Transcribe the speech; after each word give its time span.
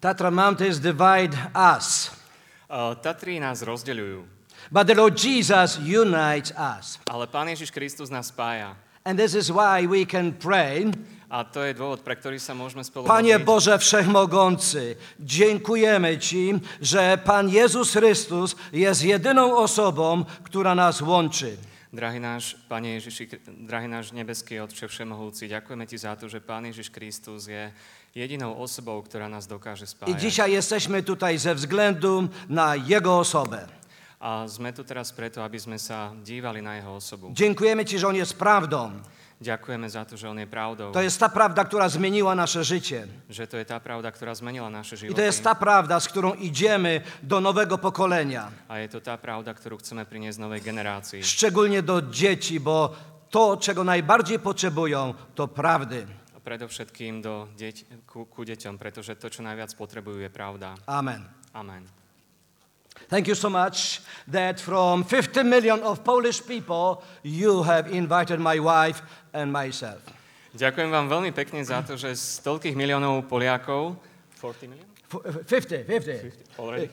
Tatra 0.00 0.30
Mountains 0.30 0.80
divide 0.80 1.36
us, 1.54 2.10
Uh, 2.70 2.94
Tatry 3.02 3.42
nás 3.42 3.66
rozdeľujú, 3.66 4.22
but 4.70 4.86
the 4.86 4.94
Lord 4.94 5.18
Jesus 5.18 5.74
unites 5.82 6.54
us. 6.54 7.02
ale 7.10 7.26
Pán 7.26 7.50
Ježiš 7.50 7.74
Kristus 7.74 8.06
nás 8.14 8.30
spája. 8.30 8.78
And 9.02 9.18
this 9.18 9.34
is 9.34 9.50
why 9.50 9.90
we 9.90 10.06
can 10.06 10.30
pray, 10.30 10.86
A 11.30 11.42
to 11.46 11.62
je 11.66 11.74
dôvod, 11.74 12.02
pre 12.06 12.14
ktorý 12.14 12.38
sa 12.38 12.54
môžeme 12.54 12.82
spolu 12.86 13.06
Panie 13.10 13.38
modliť. 13.38 13.46
Boże 13.46 13.74
Wszechmogący, 13.78 14.96
dziękujemy 15.20 16.18
Ci, 16.18 16.58
że 16.80 17.18
Pan 17.18 17.48
Jezus 17.50 17.90
Chrystus 17.92 18.54
jest 18.72 19.02
jedyną 19.02 19.56
osobą, 19.58 20.24
która 20.46 20.74
nas 20.74 21.02
łączy. 21.02 21.56
Drahý 21.90 22.22
náš, 22.22 22.54
Pane 22.70 22.88
Ježiši, 23.02 23.26
drahý 23.66 23.90
náš 23.90 24.14
nebeský 24.14 24.62
Otče 24.62 24.86
Všemohúci, 24.86 25.50
ďakujeme 25.50 25.86
Ti 25.90 25.98
za 25.98 26.14
to, 26.14 26.30
že 26.30 26.38
Pán 26.38 26.62
Ježiš 26.70 26.86
Kristus 26.94 27.50
je 27.50 27.66
jedinou 28.14 28.58
osobou, 28.58 28.98
ktorá 29.02 29.30
nás 29.30 29.46
dokáže 29.46 29.86
I 29.86 29.90
spájať. 29.90 30.18
dzisiaj 30.18 30.50
jesteśmy 30.52 31.02
tutaj 31.02 31.38
ze 31.38 31.54
względu 31.54 32.28
na 32.48 32.74
Jego 32.74 33.18
osobę. 33.18 33.66
A 34.20 34.44
sme 34.44 34.68
tu 34.72 34.84
teraz 34.84 35.08
preto, 35.16 35.40
aby 35.40 35.56
sme 35.56 35.80
sa 35.80 36.12
dívali 36.20 36.60
na 36.60 36.76
Jeho 36.76 36.92
osobu. 37.00 37.32
Dziękujemy 37.32 37.84
Ci, 37.84 37.98
że 37.98 38.08
On 38.08 38.16
jest 38.16 38.36
prawdą. 38.36 39.00
Ďakujeme 39.40 39.88
za 39.88 40.04
to, 40.04 40.20
že 40.20 40.28
On 40.28 40.36
je 40.36 40.44
pravdou, 40.44 40.92
To 40.92 41.00
jest 41.00 41.16
ta 41.16 41.32
prawda, 41.32 41.64
która 41.64 41.88
zmieniła 41.88 42.34
nasze 42.36 42.60
życie. 42.64 43.08
že 43.32 43.48
to 43.48 43.56
je 43.56 43.64
tá 43.64 43.80
pravda, 43.80 44.12
ktorá 44.12 44.36
zmenila 44.36 44.68
naše 44.68 45.00
I 45.08 45.14
to 45.16 45.24
jest 45.24 45.40
ta 45.40 45.54
prawda, 45.56 45.96
z 46.00 46.08
którą 46.12 46.34
idziemy 46.36 47.00
do 47.24 47.40
nowego 47.40 47.78
pokolenia. 47.80 48.52
A 48.68 48.84
je 48.84 48.88
to 48.92 49.00
tá 49.00 49.16
pravda, 49.16 49.56
ktorú 49.56 49.80
chceme 49.80 50.04
priniesť 50.04 50.36
novej 50.44 50.60
generácii. 50.60 51.24
Szczególnie 51.24 51.80
do 51.80 52.02
dzieci, 52.12 52.60
bo 52.60 52.92
to, 53.32 53.56
czego 53.56 53.80
najbardziej 53.84 54.38
potrzebują, 54.44 55.14
to 55.34 55.48
prawdy. 55.48 56.04
Predovšetkým 56.50 57.22
do 57.22 57.46
deť, 57.54 58.02
ku, 58.10 58.26
ku 58.26 58.42
deťom, 58.42 58.74
pretože 58.74 59.14
to, 59.14 59.30
čo 59.30 59.38
najviac 59.46 59.70
potrebujú, 59.78 60.18
je 60.18 60.26
pravda. 60.26 60.74
Amen. 60.90 61.22
Amen. 61.54 61.86
Thank 63.06 63.30
you 63.30 63.38
so 63.38 63.46
much 63.46 64.02
that 64.26 64.58
from 64.58 65.06
50 65.06 65.46
million 65.46 65.78
of 65.86 66.02
Polish 66.02 66.42
people, 66.42 67.06
you 67.22 67.62
have 67.62 67.86
invited 67.94 68.42
my 68.42 68.58
wife 68.58 68.98
and 69.30 69.54
myself. 69.54 70.02
Ďakujem 70.50 70.90
vám 70.90 71.06
veľmi 71.06 71.30
pekne 71.30 71.62
za 71.62 71.86
to, 71.86 71.94
že 71.94 72.18
z 72.18 72.42
toľkých 72.42 72.74
miliónov 72.74 73.30
Poliakov, 73.30 73.94
40 74.42 74.74
million? 74.74 74.86
F- 75.06 75.46
50, 75.46 75.86
50. 75.86 76.58
Already? 76.58 76.90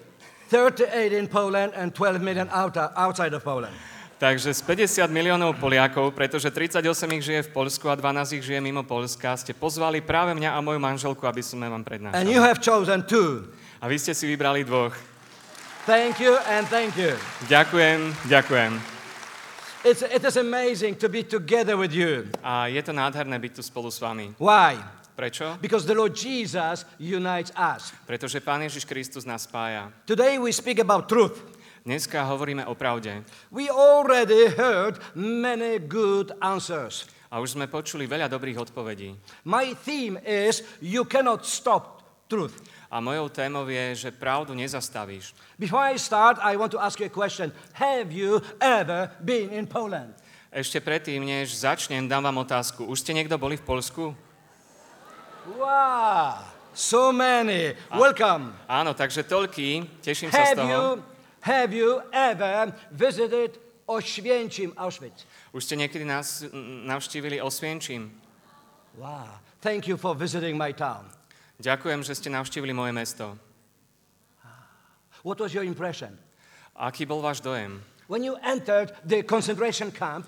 38 0.54 1.18
in 1.18 1.26
Poland 1.26 1.74
and 1.74 1.90
12 1.98 2.22
million 2.22 2.46
out, 2.54 2.78
outside 2.94 3.34
of 3.34 3.42
Poland. 3.42 3.74
Takže 4.18 4.50
z 4.50 4.62
50 4.66 5.14
miliónov 5.14 5.62
Poliakov, 5.62 6.10
pretože 6.18 6.50
38 6.50 6.82
ich 7.22 7.24
žije 7.24 7.42
v 7.46 7.50
Polsku 7.54 7.86
a 7.86 7.94
12 7.94 8.42
ich 8.42 8.44
žije 8.50 8.58
mimo 8.58 8.82
Polska, 8.82 9.38
ste 9.38 9.54
pozvali 9.54 10.02
práve 10.02 10.34
mňa 10.34 10.58
a 10.58 10.60
moju 10.66 10.82
manželku, 10.82 11.22
aby 11.30 11.46
sme 11.46 11.70
vám 11.70 11.86
And 11.86 12.26
you 12.26 12.42
prednášali. 12.42 12.42
have 12.42 12.58
chosen 12.58 13.06
two. 13.06 13.46
A 13.78 13.86
vy 13.86 14.02
ste 14.02 14.18
si 14.18 14.26
vybrali 14.26 14.66
dvoch. 14.66 14.98
Thank 15.86 16.18
you 16.18 16.34
and 16.50 16.66
thank 16.66 16.98
you. 16.98 17.14
Ďakujem, 17.46 18.10
ďakujem. 18.26 18.82
It's, 19.86 20.02
it 20.02 20.26
is 20.26 20.34
amazing 20.34 20.98
to 20.98 21.06
be 21.06 21.22
together 21.22 21.78
with 21.78 21.94
you. 21.94 22.26
A 22.42 22.74
je 22.74 22.82
to 22.82 22.98
nádherné 22.98 23.38
byť 23.38 23.54
tu 23.54 23.62
spolu 23.62 23.94
s 23.94 24.02
vami. 24.02 24.34
Why? 24.42 24.82
Prečo? 25.14 25.62
Because 25.62 25.86
the 25.86 25.94
Lord 25.94 26.18
Jesus 26.18 26.90
unites 26.98 27.54
us. 27.54 27.94
Pretože 28.10 28.42
Pán 28.42 28.66
Ježiš 28.66 28.90
Kristus 28.90 29.30
nás 29.30 29.46
spája. 29.46 29.94
Today 30.10 30.42
we 30.42 30.50
speak 30.50 30.82
about 30.82 31.06
truth. 31.06 31.57
Dneska 31.88 32.20
hovoríme 32.28 32.68
o 32.68 32.76
pravde. 32.76 33.24
We 33.48 33.72
already 33.72 34.52
heard 34.52 35.00
many 35.16 35.80
good 35.80 36.36
answers. 36.44 37.08
A 37.32 37.40
už 37.40 37.56
sme 37.56 37.72
počuli 37.72 38.04
veľa 38.04 38.28
dobrých 38.28 38.60
odpovedí. 38.60 39.16
My 39.48 39.72
theme 39.88 40.20
is 40.20 40.68
you 40.84 41.08
cannot 41.08 41.48
stop 41.48 42.04
truth. 42.28 42.60
A 42.92 43.00
mojou 43.00 43.32
témou 43.32 43.64
je, 43.72 44.04
že 44.04 44.10
pravdu 44.12 44.52
nezastavíš. 44.52 45.32
Before 45.56 45.80
I 45.80 45.96
start, 45.96 46.36
I 46.44 46.60
want 46.60 46.76
to 46.76 46.80
ask 46.84 47.00
you 47.00 47.08
a 47.08 47.14
question. 47.14 47.56
Have 47.80 48.12
you 48.12 48.44
ever 48.60 49.16
been 49.24 49.48
in 49.56 49.64
Poland? 49.64 50.12
Ešte 50.52 50.84
predtým, 50.84 51.24
než 51.24 51.56
začnem, 51.56 52.04
dám 52.04 52.28
vám 52.28 52.44
otázku. 52.44 52.84
Už 52.84 53.00
ste 53.00 53.16
niekto 53.16 53.40
boli 53.40 53.56
v 53.56 53.64
Polsku? 53.64 54.12
Wow, 55.56 56.44
so 56.76 57.16
many. 57.16 57.80
Welcome. 57.96 58.52
Áno, 58.68 58.92
takže 58.92 59.24
toľký, 59.24 60.04
teším 60.04 60.36
sa 60.36 60.52
z 60.52 60.52
Have 60.52 60.60
toho. 60.60 60.68
you, 60.68 61.16
have 61.42 61.74
you 61.74 62.02
ever 62.12 62.74
visited 62.92 63.60
Oświęcim, 63.88 64.74
Auschwitz? 64.76 65.24
Už 65.56 65.64
ste 65.64 65.80
niekedy 65.80 66.04
nás 66.04 66.44
navštívili 66.84 67.40
Osvienčím? 67.42 68.12
Wow. 69.00 69.40
Thank 69.64 69.88
you 69.88 69.96
for 69.98 70.12
visiting 70.18 70.60
my 70.60 70.74
town. 70.74 71.08
Ďakujem, 71.58 72.04
že 72.04 72.14
ste 72.16 72.30
navštívili 72.30 72.74
moje 72.76 72.92
mesto. 72.94 73.38
What 75.24 75.40
was 75.40 75.54
your 75.56 75.64
impression? 75.66 76.14
Aký 76.78 77.08
bol 77.08 77.24
váš 77.24 77.42
dojem? 77.42 77.82
When 78.08 78.24
you 78.24 78.38
entered 78.44 78.94
the 79.04 79.24
concentration 79.24 79.92
camp, 79.92 80.28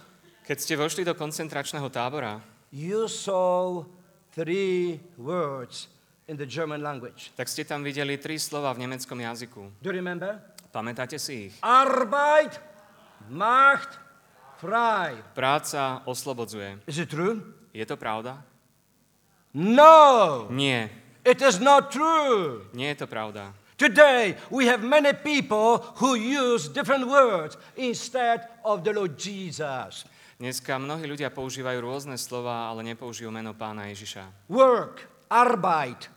Keď 0.49 0.57
ste 0.57 0.73
vošli 0.73 1.05
do 1.05 1.13
koncentračného 1.13 1.85
tábora, 1.93 2.41
you 2.73 3.05
saw 3.05 3.85
three 4.33 4.97
words 5.13 5.85
in 6.25 6.33
the 6.41 6.47
German 6.49 6.81
language. 6.81 7.29
tak 7.37 7.45
ste 7.45 7.61
tam 7.61 7.85
videli 7.85 8.17
tri 8.17 8.41
slova 8.41 8.73
v 8.73 8.81
nemeckom 8.89 9.19
jazyku. 9.19 9.69
Do 9.77 9.93
you 9.93 9.95
remember? 10.01 10.41
Pamätáte 10.69 11.17
si 11.19 11.49
ich? 11.49 11.55
Arbeit 11.61 12.61
macht 13.29 13.97
frei. 14.61 15.17
Práca 15.33 16.01
oslobodzuje. 16.05 16.79
Is 16.85 16.97
it 16.97 17.09
true? 17.09 17.41
Je 17.73 17.85
to 17.85 17.97
pravda? 17.97 18.43
No, 19.53 20.45
Nie. 20.49 20.89
it 21.25 21.41
is 21.41 21.59
not 21.59 21.89
true. 21.91 22.69
Nie 22.73 22.93
je 22.93 22.95
to 22.95 23.07
pravda. 23.07 23.53
Today, 23.77 24.35
we 24.51 24.67
have 24.67 24.83
many 24.83 25.13
people 25.13 25.79
who 25.97 26.13
use 26.15 26.67
different 26.67 27.07
words 27.07 27.57
instead 27.79 28.45
of 28.63 28.83
the 28.83 28.91
Lord 28.93 29.15
Jesus. 29.17 30.03
Dneska 30.39 30.75
mnohí 30.79 31.03
ľudia 31.07 31.31
používajú 31.31 31.79
rôzne 31.83 32.15
slova, 32.15 32.71
ale 32.71 32.83
nepoužijú 32.91 33.31
meno 33.31 33.55
pána 33.55 33.87
Ježiša. 33.91 34.51
Work, 34.51 35.03
Arbeit, 35.31 36.07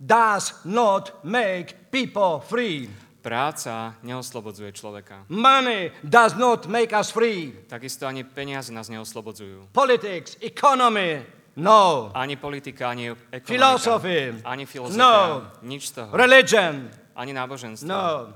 does 0.00 0.52
not 0.64 1.20
make 1.24 1.92
people 1.92 2.40
free. 2.44 2.88
Práca 3.24 3.96
neoslobodzuje 4.04 4.68
človeka. 4.76 5.24
Money 5.32 5.88
does 6.04 6.36
not 6.36 6.68
make 6.68 6.92
us 6.92 7.08
free. 7.08 7.56
Takisto 7.64 8.04
ani 8.04 8.20
peniaze 8.20 8.68
nás 8.68 8.92
neoslobodzujú. 8.92 9.72
Politics, 9.72 10.36
economy, 10.44 11.24
no. 11.56 12.12
Ani 12.12 12.36
politika, 12.36 12.92
ani 12.92 13.16
ekonomika. 13.32 13.48
Philosophy. 13.48 14.34
Ani 14.44 14.68
filozofia. 14.68 15.00
No. 15.00 15.48
Nič 15.64 15.88
z 15.88 15.92
toho. 16.04 16.10
Religion, 16.12 16.92
Ani 17.16 17.32
náboženstvo. 17.32 17.88
no. 17.88 18.28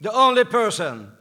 The 0.00 0.08
only 0.10 0.48
person, 0.48 1.12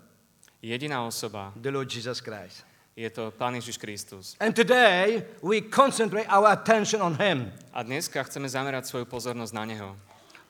Jediná 0.63 1.03
osoba 1.03 1.51
the 1.59 1.69
Lord 1.69 1.91
Jesus 1.91 2.23
Christ. 2.23 2.63
je 2.95 3.09
to 3.09 3.29
Pán 3.35 3.53
Ježiš 3.59 3.77
Kristus. 3.77 4.33
And 4.39 4.55
today, 4.55 5.21
we 5.43 5.61
concentrate 5.61 6.25
our 6.31 6.47
attention 6.47 7.01
on 7.03 7.13
Him. 7.19 7.51
A 7.75 7.83
dneska 7.83 8.23
chceme 8.23 8.47
zamerať 8.49 8.87
svoju 8.89 9.05
pozornosť 9.05 9.53
na 9.53 9.63
Neho. 9.67 9.89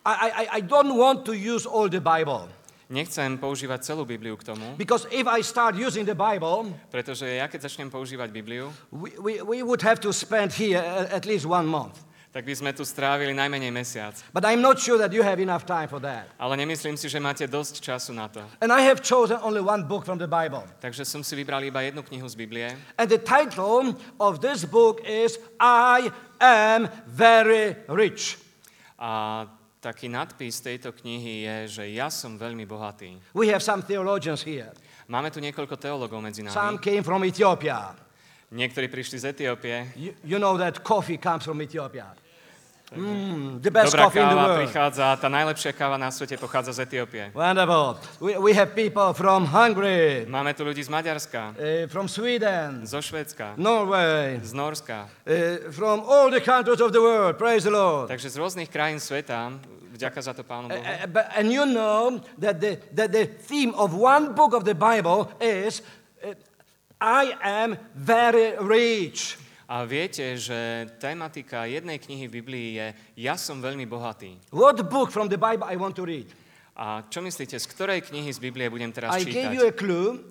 I, 0.07 0.29
I, 0.31 0.47
I 0.57 0.61
don't 0.63 0.95
want 0.95 1.27
to 1.27 1.35
use 1.35 1.67
all 1.67 1.91
the 1.91 1.99
Bible. 1.99 2.47
Nechcem 2.87 3.35
používať 3.35 3.83
celú 3.83 4.07
Bibliu 4.07 4.39
k 4.39 4.47
tomu, 4.47 4.79
Because 4.79 5.03
if 5.11 5.27
I 5.27 5.43
start 5.43 5.75
using 5.75 6.07
the 6.07 6.15
Bible, 6.15 6.71
pretože 6.87 7.27
ja 7.27 7.51
keď 7.51 7.67
začnem 7.67 7.91
používať 7.91 8.31
Bibliu, 8.31 8.71
we, 8.87 9.11
we, 9.19 9.33
we 9.43 9.59
would 9.59 9.83
have 9.83 9.99
to 9.99 10.15
spend 10.15 10.55
here 10.55 10.79
at 11.11 11.27
least 11.27 11.43
one 11.43 11.67
month. 11.67 11.99
tak 12.31 12.47
by 12.47 12.53
sme 12.55 12.71
tu 12.71 12.87
strávili 12.87 13.35
najmenej 13.35 13.73
mesiac. 13.75 14.15
But 14.31 14.47
I'm 14.47 14.63
not 14.63 14.79
sure 14.79 14.95
that 15.03 15.11
you 15.11 15.19
have 15.19 15.41
enough 15.43 15.67
time 15.67 15.91
for 15.91 15.99
that. 16.05 16.31
Ale 16.39 16.55
nemyslím 16.55 16.95
si, 16.95 17.11
že 17.11 17.19
máte 17.19 17.43
dosť 17.43 17.83
času 17.83 18.15
na 18.15 18.31
to. 18.31 18.39
And 18.63 18.71
I 18.71 18.87
have 18.87 19.03
chosen 19.03 19.35
only 19.43 19.59
one 19.59 19.83
book 19.83 20.07
from 20.07 20.15
the 20.15 20.29
Bible. 20.29 20.63
Takže 20.79 21.03
som 21.03 21.27
si 21.27 21.35
vybral 21.35 21.59
iba 21.67 21.83
jednu 21.83 22.07
knihu 22.07 22.23
z 22.29 22.39
Biblie 22.39 22.71
And 22.95 23.11
the 23.11 23.19
title 23.19 23.99
of 24.15 24.39
this 24.39 24.63
book 24.63 25.03
is 25.03 25.35
I 25.59 26.07
Am 26.39 26.87
Very 27.03 27.75
Rich. 27.91 28.39
a 28.95 29.45
taký 29.87 30.11
nadpis 30.11 30.59
tejto 30.59 30.91
knihy 30.91 31.47
je, 31.47 31.55
že 31.79 31.83
ja 31.95 32.11
som 32.11 32.35
veľmi 32.35 32.67
bohatý. 32.67 33.15
We 33.31 33.47
have 33.55 33.63
some 33.63 33.79
theologians 33.79 34.43
here. 34.43 34.75
Máme 35.07 35.31
tu 35.31 35.39
niekoľko 35.39 35.79
teologov 35.79 36.19
medzi 36.19 36.43
Some 36.51 36.75
nami. 36.75 36.83
came 36.83 37.03
from 37.07 37.23
Ethiopia. 37.23 37.95
Niektorí 38.51 38.91
prišli 38.91 39.23
z 39.23 39.25
Etiópie. 39.31 39.95
You, 39.95 40.11
you 40.23 40.37
know 40.39 40.59
that 40.59 40.83
coffee 40.83 41.15
comes 41.15 41.47
from 41.47 41.63
Ethiopia. 41.63 42.11
Mm, 42.95 43.59
the 43.59 43.67
best 43.67 43.91
Dobrá 43.91 44.07
coffee 44.07 44.23
in 44.23 44.29
the 44.31 44.35
world. 44.35 44.63
prichádza, 44.63 45.11
tá 45.19 45.27
najlepšia 45.27 45.75
káva 45.75 45.99
na 45.99 46.07
svete 46.07 46.39
pochádza 46.39 46.71
z 46.71 46.87
Etiópie. 46.87 47.35
Wonderful. 47.35 47.99
We, 48.23 48.39
we 48.39 48.51
have 48.55 48.71
people 48.79 49.11
from 49.11 49.43
Hungary, 49.43 50.23
Máme 50.23 50.55
tu 50.55 50.63
ľudí 50.63 50.79
z 50.79 50.87
Maďarska, 50.87 51.51
uh, 51.51 51.91
from 51.91 52.07
Sweden, 52.07 52.87
zo 52.87 53.03
Švédska, 53.03 53.59
Norway, 53.59 54.39
z 54.39 54.55
Norska. 54.55 55.11
uh, 55.27 55.67
from 55.75 55.99
all 56.07 56.31
the 56.31 56.39
countries 56.39 56.79
of 56.79 56.95
the 56.95 57.03
world. 57.03 57.35
Praise 57.35 57.67
the 57.67 57.75
Lord. 57.75 58.07
Takže 58.07 58.31
z 58.31 58.35
rôznych 58.39 58.71
krajín 58.71 59.03
sveta, 59.03 59.51
vďaka 59.91 60.19
za 60.23 60.31
to 60.31 60.47
Pánu 60.47 60.71
Bohu. 60.71 60.79
Uh, 60.79 61.35
and 61.35 61.51
you 61.51 61.67
know 61.67 62.23
that 62.39 62.63
the, 62.63 62.79
that 62.95 63.11
the 63.11 63.27
theme 63.27 63.75
of 63.75 63.91
one 63.99 64.31
book 64.31 64.55
of 64.55 64.63
the 64.63 64.75
Bible 64.75 65.27
is 65.43 65.83
I 67.03 67.35
am 67.43 67.75
very 67.93 68.55
rich. 68.63 69.35
A 69.67 69.83
viete, 69.83 70.39
že 70.39 70.87
tematika 70.95 71.67
jednej 71.67 71.99
knihy 71.99 72.31
v 72.31 72.33
Biblii 72.39 72.67
je 72.79 72.87
Ja 73.19 73.35
som 73.35 73.59
veľmi 73.59 73.83
bohatý. 73.83 74.39
What 74.55 74.79
book 74.87 75.11
from 75.11 75.27
the 75.27 75.35
Bible 75.35 75.67
I 75.67 75.75
want 75.75 75.99
to 75.99 76.07
read? 76.07 76.31
A 76.71 77.03
čo 77.11 77.19
myslíte, 77.19 77.59
z 77.59 77.67
ktorej 77.67 78.07
knihy 78.07 78.31
z 78.31 78.39
Biblie 78.39 78.71
budem 78.71 78.95
teraz 78.95 79.11
I 79.19 79.27
gave 79.27 79.51
čítať? 79.51 79.53
you 79.59 79.61
a 79.67 79.73
clue. 79.75 80.23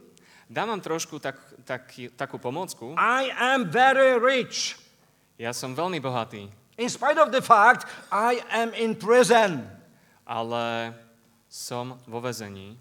Dám 0.49 0.73
vám 0.73 0.81
trošku 0.81 1.19
tak, 1.19 1.37
tak, 1.67 1.91
takú 2.17 2.39
pomôcku. 2.39 2.95
I 2.97 3.29
am 3.35 3.67
very 3.69 4.17
rich. 4.17 4.79
Ja 5.37 5.53
som 5.53 5.77
veľmi 5.77 6.01
bohatý, 6.01 6.49
In 6.81 6.89
spite 6.89 7.17
of 7.21 7.29
the 7.33 7.45
fact 7.45 7.85
I 8.09 8.41
am 8.49 8.73
in 8.73 8.97
prison. 8.97 9.65
ale 10.25 10.97
som 11.49 12.01
vo 12.09 12.21
vezení. 12.25 12.77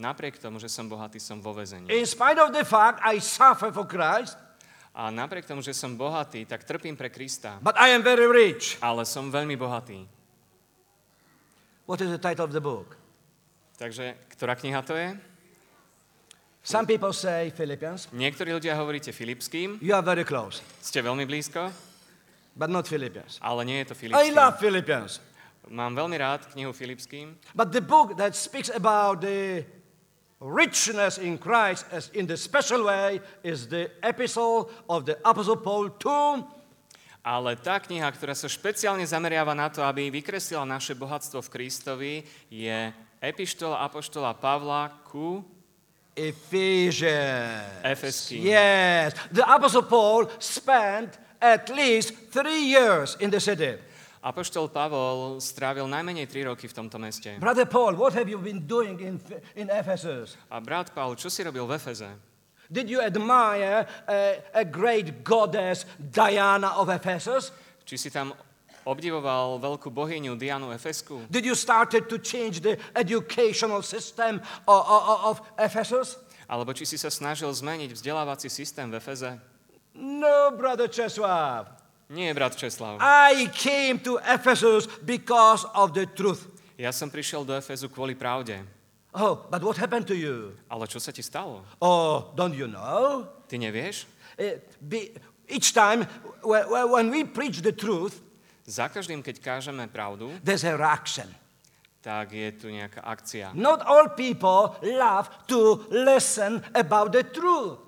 Napriek 0.00 0.40
tomu, 0.40 0.56
že 0.56 0.72
som 0.72 0.88
bohatý, 0.88 1.20
som 1.20 1.40
vo 1.44 1.52
vezení. 1.52 1.88
In 1.92 2.08
spite 2.08 2.40
of 2.40 2.56
the 2.56 2.64
fact 2.64 3.04
I 3.04 3.20
suffer 3.20 3.68
for 3.68 3.84
Christ, 3.84 4.36
A 4.92 5.08
napriek 5.08 5.48
tomu, 5.48 5.64
že 5.64 5.72
som 5.72 5.96
bohatý, 5.96 6.44
tak 6.44 6.64
trpím 6.64 6.92
pre 6.94 7.08
Krista. 7.08 7.56
but 7.64 7.72
I 7.80 7.96
am 7.96 8.04
very 8.04 8.28
rich. 8.28 8.76
Ale 8.78 9.08
som 9.08 9.32
veľmi 9.32 9.56
bohatý. 9.56 10.04
What 11.88 12.00
is 12.00 12.12
the 12.12 12.20
title 12.20 12.44
of 12.44 12.52
the 12.52 12.60
book? 12.60 12.96
Takže, 13.80 14.14
ktorá 14.36 14.54
kniha 14.54 14.84
to 14.84 14.94
je? 14.94 15.16
Some 16.62 16.86
people 16.86 17.10
say 17.10 17.50
Philippians. 17.50 18.06
Niektorí 18.14 18.54
ľudia 18.54 18.78
hovoríte 18.78 19.10
Filipským, 19.10 19.82
You 19.82 19.98
are 19.98 20.04
very 20.04 20.22
close, 20.22 20.62
ste 20.78 21.02
veľmi 21.02 21.26
blízko, 21.26 21.72
but 22.54 22.70
not 22.70 22.86
Philippians. 22.86 23.42
ale 23.42 23.66
nie 23.66 23.82
je 23.82 23.90
to 23.90 23.94
I 23.96 23.98
Filipským. 24.06 24.34
love 24.36 24.54
Philippians. 24.62 25.12
Mám 25.72 25.96
veľmi 25.96 26.16
rád 26.20 26.46
knihu 26.54 26.70
Filipským, 26.70 27.34
But 27.56 27.72
the 27.74 27.82
book 27.82 28.14
that 28.14 28.38
speaks 28.38 28.70
about 28.70 29.24
the 29.26 29.66
richness 30.42 31.22
in 31.22 31.38
Christ 31.38 31.86
as 31.94 32.10
in 32.10 32.26
the 32.26 32.36
special 32.36 32.82
way 32.90 33.22
is 33.46 33.70
the 33.70 33.90
epistle 34.02 34.68
of 34.90 35.06
the 35.06 35.14
Apostle 35.22 35.62
Paul 35.62 35.94
to 36.02 36.42
ale 37.22 37.54
tá 37.54 37.78
kniha, 37.78 38.10
ktorá 38.10 38.34
sa 38.34 38.50
špeciálne 38.50 39.06
zameriava 39.06 39.54
na 39.54 39.70
to, 39.70 39.78
aby 39.86 40.10
vykreslila 40.10 40.66
naše 40.66 40.98
bohatstvo 40.98 41.38
v 41.38 41.52
Kristovi, 41.54 42.14
je 42.50 42.90
Epištola 43.22 43.78
Apoštola 43.86 44.34
Pavla 44.34 44.90
ku 45.06 45.38
Ephesians. 46.18 47.62
Efeským. 47.86 48.42
Yes. 48.42 49.14
The 49.30 49.46
Apostle 49.46 49.86
Paul 49.86 50.26
spent 50.42 51.14
at 51.38 51.70
least 51.70 52.34
three 52.34 52.74
years 52.74 53.14
in 53.22 53.30
the 53.30 53.38
city. 53.38 53.78
Apoštol 54.22 54.70
Pavol 54.70 55.42
strávil 55.42 55.90
najmenej 55.90 56.30
3 56.30 56.54
roky 56.54 56.70
v 56.70 56.74
tomto 56.78 56.94
meste. 56.94 57.42
Brother 57.42 57.66
Paul, 57.66 57.98
what 57.98 58.14
have 58.14 58.30
you 58.30 58.38
been 58.38 58.62
doing 58.62 58.94
in, 59.02 59.18
in 59.58 59.66
Ephesus? 59.66 60.38
A 60.46 60.62
brat 60.62 60.94
Paul, 60.94 61.18
čo 61.18 61.26
si 61.26 61.42
robil 61.42 61.66
v 61.66 61.74
Efeze? 61.74 62.06
Did 62.70 62.86
you 62.86 63.02
admire 63.02 63.84
a, 64.06 64.38
a 64.54 64.64
great 64.64 65.26
goddess 65.26 65.82
Diana 65.98 66.78
of 66.78 66.86
Ephesus? 66.86 67.50
Či 67.82 67.98
si 67.98 68.08
tam 68.14 68.30
obdivoval 68.86 69.58
veľkú 69.58 69.90
bohyňu 69.90 70.38
Dianu 70.38 70.70
Efesku? 70.70 71.26
Did 71.26 71.42
you 71.42 71.58
started 71.58 72.06
to 72.06 72.22
change 72.22 72.62
the 72.62 72.78
educational 72.94 73.82
system 73.82 74.38
of, 74.70 74.82
of, 74.86 75.18
of 75.34 75.36
Ephesus? 75.58 76.14
Alebo 76.46 76.70
či 76.70 76.86
si 76.86 76.94
sa 76.94 77.10
snažil 77.10 77.50
zmeniť 77.50 77.90
vzdelávací 77.90 78.46
systém 78.46 78.86
v 78.86 79.02
Efeze? 79.02 79.34
No, 79.98 80.54
brother 80.54 80.86
Czesław. 80.86 81.81
Nie, 82.12 82.34
brat 82.36 82.52
Česlav. 82.52 83.00
I 83.00 83.48
came 83.48 83.96
to 84.04 84.20
Ephesus 84.20 84.84
because 85.00 85.64
of 85.72 85.96
the 85.96 86.04
truth. 86.04 86.44
Ja 86.76 86.92
som 86.92 87.08
prišiel 87.08 87.44
do 87.48 87.56
Efezu 87.56 87.88
kvôli 87.88 88.12
pravde. 88.12 88.60
Oh, 89.12 89.44
but 89.48 89.60
what 89.64 89.76
happened 89.76 90.04
to 90.08 90.16
you? 90.16 90.52
Ale 90.68 90.84
čo 90.88 90.96
sa 91.00 91.12
ti 91.12 91.20
stalo? 91.24 91.64
Oh, 91.80 92.32
don't 92.36 92.56
you 92.56 92.68
know? 92.68 93.28
Ty 93.48 93.60
nevieš? 93.60 94.08
Eh, 94.40 94.60
be, 94.80 95.12
each 95.48 95.72
time 95.76 96.04
wh- 96.40 96.64
wh- 96.68 96.88
when 96.88 97.12
we 97.12 97.24
preach 97.24 97.60
the 97.64 97.72
truth, 97.72 98.20
Za 98.62 98.86
každým, 98.88 99.20
keď 99.26 99.42
kážeme 99.42 99.84
pravdu, 99.90 100.30
there's 100.46 100.62
a 100.62 100.72
reaction. 100.78 101.26
tak 102.02 102.30
je 102.34 102.50
tu 102.56 102.66
nejaká 102.70 103.02
akcia. 103.04 103.50
Not 103.54 103.82
all 103.86 104.10
people 104.14 104.74
love 104.82 105.26
to 105.46 105.82
listen 105.90 106.62
about 106.74 107.10
the 107.14 107.22
truth. 107.22 107.78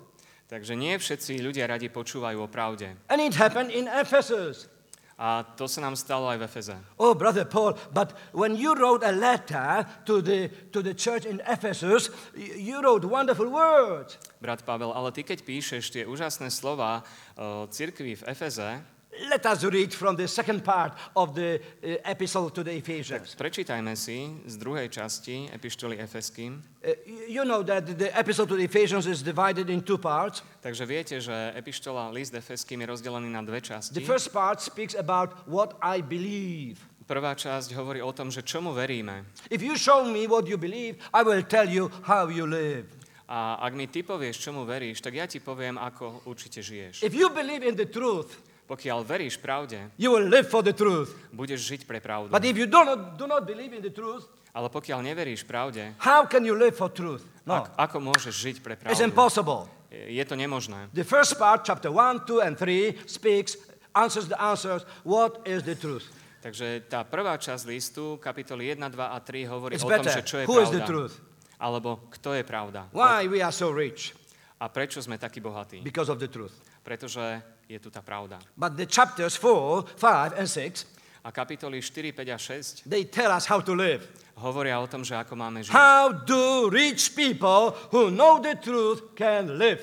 Takže 0.45 0.77
nie 0.77 0.93
všetci 0.93 1.41
ľudia 1.41 1.65
radi 1.65 1.89
počúvajú 1.89 2.45
o 2.45 2.47
pravde. 2.49 2.93
And 3.09 3.17
it 3.17 3.33
happened 3.33 3.73
in 3.73 3.89
Ephesus. 3.89 4.69
A 5.15 5.47
to 5.55 5.63
sa 5.63 5.79
nám 5.79 5.95
stalo 5.95 6.27
aj 6.27 6.43
v 6.43 6.43
Efeze. 6.43 6.75
Oh, 6.99 7.15
Brother 7.15 7.47
Paul, 7.47 7.79
but 7.95 8.11
when 8.35 8.51
you 8.59 8.75
wrote 8.75 8.99
a 8.99 9.15
letter 9.15 9.87
to 10.03 10.19
the, 10.19 10.51
to 10.75 10.83
the 10.83 10.91
church 10.91 11.23
in 11.23 11.39
Ephesus, 11.47 12.11
you 12.35 12.83
wrote 12.83 13.07
wonderful 13.07 13.47
words. 13.47 14.19
Brat 14.43 14.67
Pavel, 14.67 14.91
ale 14.91 15.15
ty 15.15 15.23
keď 15.23 15.39
píšeš 15.47 15.83
tie 15.87 16.03
úžasné 16.03 16.51
slova 16.51 17.07
o 17.39 17.63
cirkvi 17.71 18.19
v 18.19 18.27
Efeze, 18.27 18.83
Let 19.15 19.45
us 19.45 19.63
read 19.63 19.93
from 19.93 20.15
the 20.15 20.27
second 20.27 20.63
part 20.63 20.91
of 21.15 21.35
the 21.35 21.59
uh, 21.79 21.95
epistle 22.03 22.49
to 22.51 22.63
the 22.63 22.75
Ephesians. 22.75 23.35
prečítajme 23.35 23.95
si 23.95 24.43
z 24.43 24.55
druhej 24.59 24.91
časti 24.91 25.47
epištoly 25.55 25.95
Efeským. 26.03 26.59
Uh, 26.83 26.91
you 27.31 27.47
know 27.47 27.63
that 27.63 27.87
the 27.95 28.11
epistle 28.11 28.43
to 28.43 28.59
the 28.59 28.67
Ephesians 28.67 29.07
is 29.07 29.23
divided 29.23 29.71
in 29.71 29.79
two 29.79 29.95
parts. 29.95 30.43
Takže 30.59 30.83
viete, 30.83 31.15
že 31.23 31.31
epištola 31.55 32.11
list 32.11 32.35
Efeským 32.35 32.83
je 32.83 32.87
rozdelený 32.91 33.31
na 33.31 33.39
dve 33.39 33.63
The 33.63 33.67
časti. 33.71 34.03
first 34.03 34.35
part 34.35 34.59
speaks 34.59 34.95
about 34.99 35.31
what 35.47 35.79
I 35.79 36.03
believe. 36.03 36.75
Prvá 37.07 37.37
časť 37.37 37.71
hovorí 37.77 38.01
o 38.01 38.11
tom, 38.11 38.33
že 38.33 38.41
čomu 38.43 38.73
veríme. 38.73 39.29
If 39.47 39.61
you 39.61 39.77
show 39.79 40.03
me 40.03 40.27
what 40.27 40.49
you 40.49 40.57
believe, 40.57 40.99
I 41.13 41.21
will 41.23 41.45
tell 41.45 41.69
you 41.69 41.87
how 42.03 42.27
you 42.27 42.49
live. 42.49 42.89
A 43.25 43.57
ak 43.57 43.73
mi 43.73 43.89
ty 43.89 44.05
povieš, 44.05 44.37
čomu 44.37 44.69
veríš, 44.69 45.01
tak 45.01 45.17
ja 45.17 45.25
ti 45.25 45.41
poviem, 45.41 45.81
ako 45.81 46.29
určite 46.29 46.61
žiješ. 46.61 47.01
If 47.01 47.17
you 47.17 47.29
believe 47.33 47.65
in 47.65 47.73
the 47.73 47.89
truth, 47.89 48.37
Pokiaľ 48.65 49.05
veríš 49.05 49.37
pravde, 49.37 49.77
you 49.97 50.09
will 50.09 50.25
live 50.25 50.49
for 50.49 50.65
the 50.65 50.73
truth. 50.73 51.13
budeš 51.29 51.61
žiť 51.61 51.81
pre 51.85 52.01
pravdu. 52.01 52.33
But 52.33 52.41
if 52.41 52.57
you 52.57 52.65
do 52.65 52.81
not, 52.81 53.17
do 53.17 53.29
not 53.29 53.45
believe 53.45 53.73
in 53.77 53.81
the 53.85 53.93
truth, 53.93 54.25
Ale 54.55 54.71
pokiaľ 54.71 55.03
neveríš 55.03 55.43
pravde, 55.43 55.93
how 55.99 56.23
can 56.25 56.47
you 56.47 56.55
live 56.55 56.73
for 56.73 56.87
truth? 56.87 57.21
No, 57.43 57.61
ak, 57.61 57.75
ako 57.75 57.97
môžeš 58.01 58.33
žiť 58.33 58.55
pre 58.63 58.73
it's 58.73 58.81
pravdu? 58.81 59.03
impossible. 59.05 59.67
Je 59.91 60.23
to 60.25 60.33
nemožné. 60.39 60.89
The 60.95 61.03
first 61.05 61.35
part, 61.37 61.61
chapter 61.67 61.91
1, 61.91 62.23
2, 62.25 62.41
and 62.41 62.55
3, 62.57 63.05
speaks, 63.05 63.59
answers 63.93 64.27
the 64.31 64.39
answers, 64.39 64.87
what 65.03 65.43
is 65.45 65.61
the 65.63 65.75
truth? 65.75 66.07
Takže 66.45 66.85
tá 66.85 67.01
prvá 67.01 67.35
časť 67.41 67.65
listu, 67.65 68.21
kapitoly 68.21 68.69
1, 68.73 68.77
2 68.77 68.95
a 69.01 69.17
3, 69.17 69.49
hovorí 69.49 69.73
It's 69.75 69.85
o 69.85 69.89
tom, 69.89 70.05
že 70.05 70.21
čo 70.21 70.41
je 70.41 70.45
Who 70.45 70.61
is 70.61 70.69
the 70.69 70.81
pravda. 70.81 70.89
truth? 70.89 71.13
Alebo 71.57 72.05
kto 72.13 72.37
je 72.37 72.43
pravda. 72.45 72.85
Why 72.93 73.25
we 73.25 73.41
are 73.41 73.53
so 73.55 73.73
rich? 73.73 74.13
A 74.61 74.69
prečo 74.71 75.01
sme 75.01 75.19
takí 75.19 75.41
bohatí? 75.41 75.81
Because 75.83 76.07
of 76.07 76.21
the 76.21 76.29
truth. 76.29 76.53
Pretože 76.85 77.41
je 77.69 77.77
tu 77.81 77.89
tá 77.89 78.01
pravda. 78.01 78.39
But 78.57 78.77
the 78.77 78.85
chapters 78.85 79.35
4, 79.37 79.97
5, 79.97 80.37
and 80.37 80.49
6, 80.49 80.95
A 81.25 81.33
kapitoly 81.33 81.81
4, 81.81 82.13
5 82.13 82.29
a 82.29 82.37
6 82.37 82.85
they 82.85 83.03
tell 83.03 83.33
us 83.33 83.49
how 83.49 83.57
to 83.57 83.73
live. 83.73 84.05
hovoria 84.37 84.77
o 84.77 84.85
tom, 84.85 85.01
že 85.01 85.17
ako 85.17 85.33
máme 85.33 85.65
žiť. 85.65 85.73
How 85.73 86.13
do 86.13 86.69
rich 86.69 87.17
people 87.17 87.73
who 87.89 88.13
know 88.13 88.37
the 88.37 88.53
truth 88.53 89.17
can 89.17 89.57
live? 89.57 89.81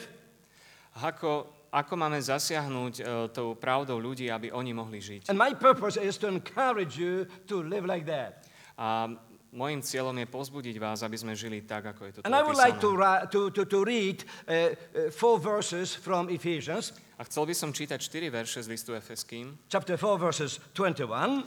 Ako, 1.02 1.50
ako 1.74 1.92
máme 1.98 2.22
zasiahnuť 2.22 2.94
e, 3.00 3.02
tou 3.34 3.58
pravdou 3.58 3.98
ľudí, 3.98 4.30
aby 4.30 4.54
oni 4.54 4.70
mohli 4.70 5.02
žiť. 5.02 5.26
And 5.26 5.40
my 5.40 5.50
purpose 5.58 5.98
is 5.98 6.14
to 6.22 6.30
encourage 6.30 6.94
you 6.94 7.26
to 7.50 7.58
live 7.58 7.90
like 7.90 8.06
that. 8.06 8.46
A 8.78 9.10
môjim 9.50 9.82
cieľom 9.84 10.16
je 10.16 10.26
pozbudiť 10.30 10.76
vás, 10.80 11.02
aby 11.04 11.16
sme 11.18 11.34
žili 11.36 11.66
tak, 11.66 11.90
ako 11.90 12.00
je 12.06 12.12
to 12.12 12.18
tu 12.22 12.24
And 12.24 12.38
I 12.38 12.46
would 12.46 12.56
like 12.56 12.78
to, 12.80 12.94
opísané. 12.96 13.28
to, 13.34 13.40
to, 13.50 13.62
to 13.66 13.78
read 13.84 14.22
uh, 14.22 14.28
uh, 14.48 15.10
four 15.12 15.42
verses 15.42 15.92
from 15.92 16.30
Ephesians, 16.30 16.96
A 17.22 17.30
chcel 17.30 17.46
by 17.46 17.54
som 17.54 17.70
čítať 17.70 18.02
4 18.02 18.34
verše 18.34 18.58
z 18.58 18.66
listu 18.66 18.98
Efeským. 18.98 19.54
chapter 19.70 19.94
4, 19.94 20.18
verses 20.18 20.58
21, 20.74 21.46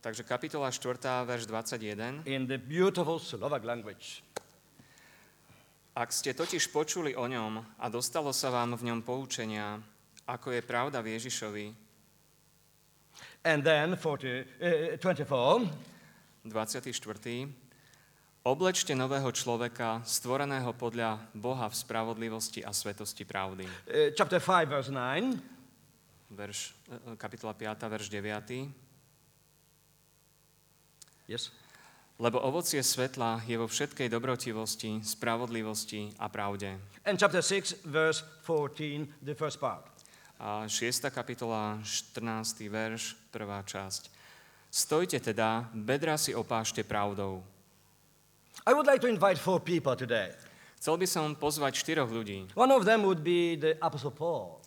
Takže 0.00 0.24
kapitola 0.24 0.72
4, 0.72 1.28
verš 1.28 1.44
21. 1.44 2.24
in 2.24 2.48
the 2.48 2.56
beautiful 2.56 3.20
Slovak 3.20 3.60
language. 3.68 4.24
Ak 5.92 6.08
ste 6.08 6.32
totiž 6.32 6.72
počuli 6.72 7.12
o 7.12 7.28
ňom 7.28 7.60
a 7.76 7.86
dostalo 7.92 8.32
sa 8.32 8.48
vám 8.48 8.80
v 8.80 8.88
ňom 8.88 9.04
poučenia, 9.04 9.76
ako 10.24 10.56
je 10.56 10.64
pravda 10.64 11.04
v 11.04 11.12
Ježišovi, 11.20 11.66
And 13.44 13.60
then 13.60 14.00
40, 14.00 14.48
uh, 14.56 14.96
24, 14.96 15.68
24. 16.48 17.48
Oblečte 18.40 18.96
nového 18.96 19.28
človeka, 19.36 20.00
stvoreného 20.00 20.72
podľa 20.72 21.20
Boha 21.36 21.68
v 21.68 21.76
spravodlivosti 21.76 22.64
a 22.64 22.72
svetosti 22.72 23.28
pravdy. 23.28 23.68
uh, 23.68 24.16
chapter 24.16 24.40
5, 24.40 24.64
verse 24.64 24.88
9, 24.88 25.36
Verš, 26.30 26.72
e, 26.88 27.20
kapitola 27.20 27.52
5, 27.52 27.84
verš 27.90 28.06
9. 28.08 28.70
yes, 31.28 31.52
Lebo 32.16 32.40
ovocie 32.40 32.80
svetla 32.80 33.44
je 33.44 33.60
vo 33.60 33.68
všetkej 33.68 34.08
dobrotivosti, 34.08 35.04
spravodlivosti 35.04 36.16
a 36.16 36.32
pravde. 36.32 36.80
and 37.04 37.20
chapter 37.20 37.44
6, 37.44 37.84
verse 37.84 38.24
14, 38.48 39.20
the 39.20 39.36
first 39.36 39.60
part. 39.60 39.84
A 40.40 40.64
6. 40.64 41.12
kapitola, 41.12 41.76
14. 41.84 42.72
verš, 42.72 43.20
prvá 43.28 43.60
časť. 43.60 44.08
Stojte 44.72 45.20
teda, 45.20 45.68
bedra 45.76 46.16
si 46.16 46.32
opášte 46.32 46.80
pravdou. 46.80 47.44
I 48.66 48.72
would 48.74 48.86
like 48.86 49.00
to 49.02 49.08
invite 49.08 49.38
four 49.38 49.60
people 49.60 49.96
today. 49.96 50.32
Chcel 50.80 50.96
by 50.96 51.06
som 51.06 51.36
pozvať 51.36 51.76
štyroch 51.76 52.08
ľudí. 52.08 52.48
One 52.56 52.72
of 52.72 52.88
them 52.88 53.04
would 53.04 53.20
be 53.20 53.56
the 53.56 53.76
Apostle 53.84 54.12
Paul. 54.12 54.60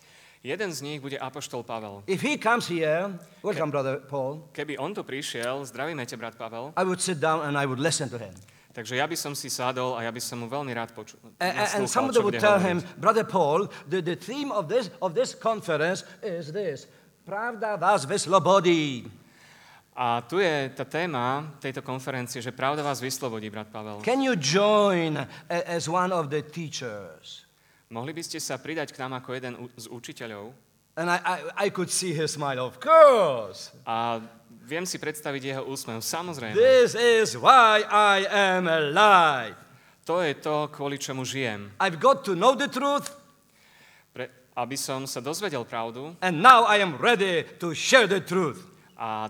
Jeden 0.43 0.75
z 0.75 0.83
nich 0.83 0.99
bude 0.99 1.15
Apoštol 1.15 1.63
Pavel. 1.63 2.03
If 2.03 2.19
he 2.19 2.35
comes 2.35 2.67
here, 2.67 3.15
welcome, 3.41 3.71
Brother 3.71 4.03
Paul, 4.03 4.51
Keby 4.51 4.75
on 4.75 4.91
tu 4.91 4.99
prišiel, 4.99 5.63
zdravíme 5.63 6.03
ťa, 6.03 6.19
brat 6.19 6.35
Pavel, 6.35 6.75
I 6.75 6.83
would 6.83 6.99
sit 6.99 7.23
down 7.23 7.47
and 7.47 7.55
I 7.55 7.63
would 7.63 7.79
listen 7.79 8.11
to 8.11 8.19
him. 8.19 8.35
takže 8.75 8.99
ja 8.99 9.07
by 9.07 9.15
som 9.15 9.31
si 9.37 9.47
sadol 9.47 9.95
a 9.95 10.03
ja 10.03 10.11
by 10.11 10.19
som 10.19 10.43
mu 10.43 10.51
veľmi 10.51 10.75
rád 10.75 10.91
počul. 10.91 11.21
And, 11.39 11.87
somebody 11.87 12.19
would 12.19 12.43
tell 12.43 12.59
hovoriť. 12.59 12.67
him, 12.67 12.77
Brother 12.99 13.23
Paul, 13.23 13.71
the, 13.87 14.03
the 14.03 14.19
theme 14.19 14.51
of 14.51 14.67
this, 14.67 14.91
of 14.99 15.15
this 15.15 15.31
conference 15.31 16.03
is 16.19 16.51
this 16.51 16.91
Pravda 17.23 17.79
vás 17.79 18.03
vyslobodí. 18.03 19.07
A 19.93 20.25
tu 20.25 20.41
je 20.41 20.73
tá 20.73 20.85
téma 20.89 21.53
tejto 21.61 21.85
konferencie, 21.85 22.41
že 22.41 22.49
pravda 22.49 22.81
vás 22.81 22.97
vyslobodí, 22.97 23.53
brat 23.53 23.69
Pavel. 23.69 24.01
Can 24.01 24.25
you 24.25 24.33
join 24.33 25.21
as 25.49 25.85
one 25.85 26.09
of 26.09 26.33
the 26.33 26.41
teachers? 26.41 27.45
Mohli 27.93 28.17
by 28.17 28.23
ste 28.25 28.41
sa 28.41 28.57
pridať 28.57 28.89
k 28.89 28.97
nám 29.05 29.21
ako 29.21 29.37
jeden 29.37 29.53
z 29.77 29.85
učiteľov? 29.93 30.49
And 30.97 31.09
I, 31.09 31.17
I, 31.21 31.37
I 31.57 31.67
could 31.69 31.93
see 31.93 32.13
his 32.13 32.33
smile, 32.33 32.57
of 32.57 32.81
course. 32.81 33.69
A 33.85 34.17
viem 34.65 34.85
si 34.85 34.97
predstaviť 34.97 35.41
jeho 35.53 35.63
úsmev. 35.69 36.01
Samozrejme. 36.01 36.57
This 36.57 36.97
is 36.97 37.37
why 37.37 37.85
I 37.85 38.25
am 38.29 38.65
alive. 38.65 39.53
To 40.09 40.25
je 40.25 40.33
to, 40.41 40.73
kvôli 40.73 40.97
čomu 40.97 41.21
žijem. 41.21 41.69
I've 41.77 42.01
got 42.01 42.25
to 42.25 42.33
know 42.33 42.57
the 42.57 42.67
truth, 42.67 43.13
Pre, 44.09 44.25
aby 44.57 44.77
som 44.77 45.05
sa 45.05 45.21
dozvedel 45.21 45.65
pravdu 45.65 46.17
and 46.21 46.41
now 46.41 46.65
I 46.65 46.81
am 46.81 46.97
ready 46.97 47.45
to 47.61 47.77
share 47.77 48.09
the 48.09 48.21
truth. 48.21 48.73
a 48.97 49.29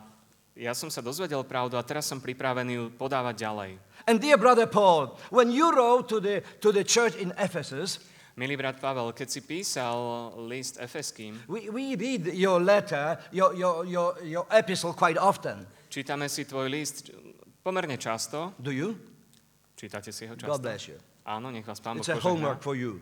ja 0.53 0.73
som 0.77 0.89
sa 0.93 1.01
dozvedel 1.01 1.41
pravdu 1.43 1.77
a 1.77 1.83
teraz 1.83 2.05
som 2.05 2.21
pripravený 2.21 2.73
ju 2.77 2.85
podávať 2.93 3.35
ďalej. 3.41 3.71
And 4.05 4.19
dear 4.19 4.37
brother 4.37 4.67
Paul, 4.69 5.17
when 5.33 5.49
you 5.49 5.71
wrote 5.73 6.11
to 6.11 6.19
the, 6.21 6.43
to 6.61 6.69
the 6.69 6.83
church 6.85 7.17
in 7.17 7.33
Ephesus, 7.37 7.99
Milý 8.33 8.57
brat 8.57 8.81
Pavel, 8.81 9.13
keď 9.13 9.27
si 9.29 9.45
písal 9.45 9.93
list 10.49 10.81
Efeským, 10.81 11.37
we, 11.45 11.69
we 11.69 11.93
read 11.93 12.33
your 12.33 12.57
letter, 12.57 13.21
your, 13.29 13.53
your, 13.53 13.85
your, 13.85 14.17
your 14.25 14.45
epistle 14.49 14.89
quite 14.89 15.21
often. 15.21 15.69
čítame 15.93 16.25
si 16.25 16.41
tvoj 16.49 16.65
list 16.65 17.13
pomerne 17.61 17.93
často. 18.01 18.57
Do 18.57 18.73
you? 18.73 18.97
Čítate 19.77 20.09
si 20.09 20.25
ho 20.25 20.33
God 20.33 20.41
často? 20.41 20.65
bless 20.65 20.83
you. 20.89 20.97
Áno, 21.29 21.53
nech 21.53 21.61
vás 21.61 21.77
Pán 21.77 22.01
Boh 22.01 22.01
It's 22.01 22.09
a 22.09 22.17
homework 22.17 22.65
for 22.65 22.73
you 22.73 22.97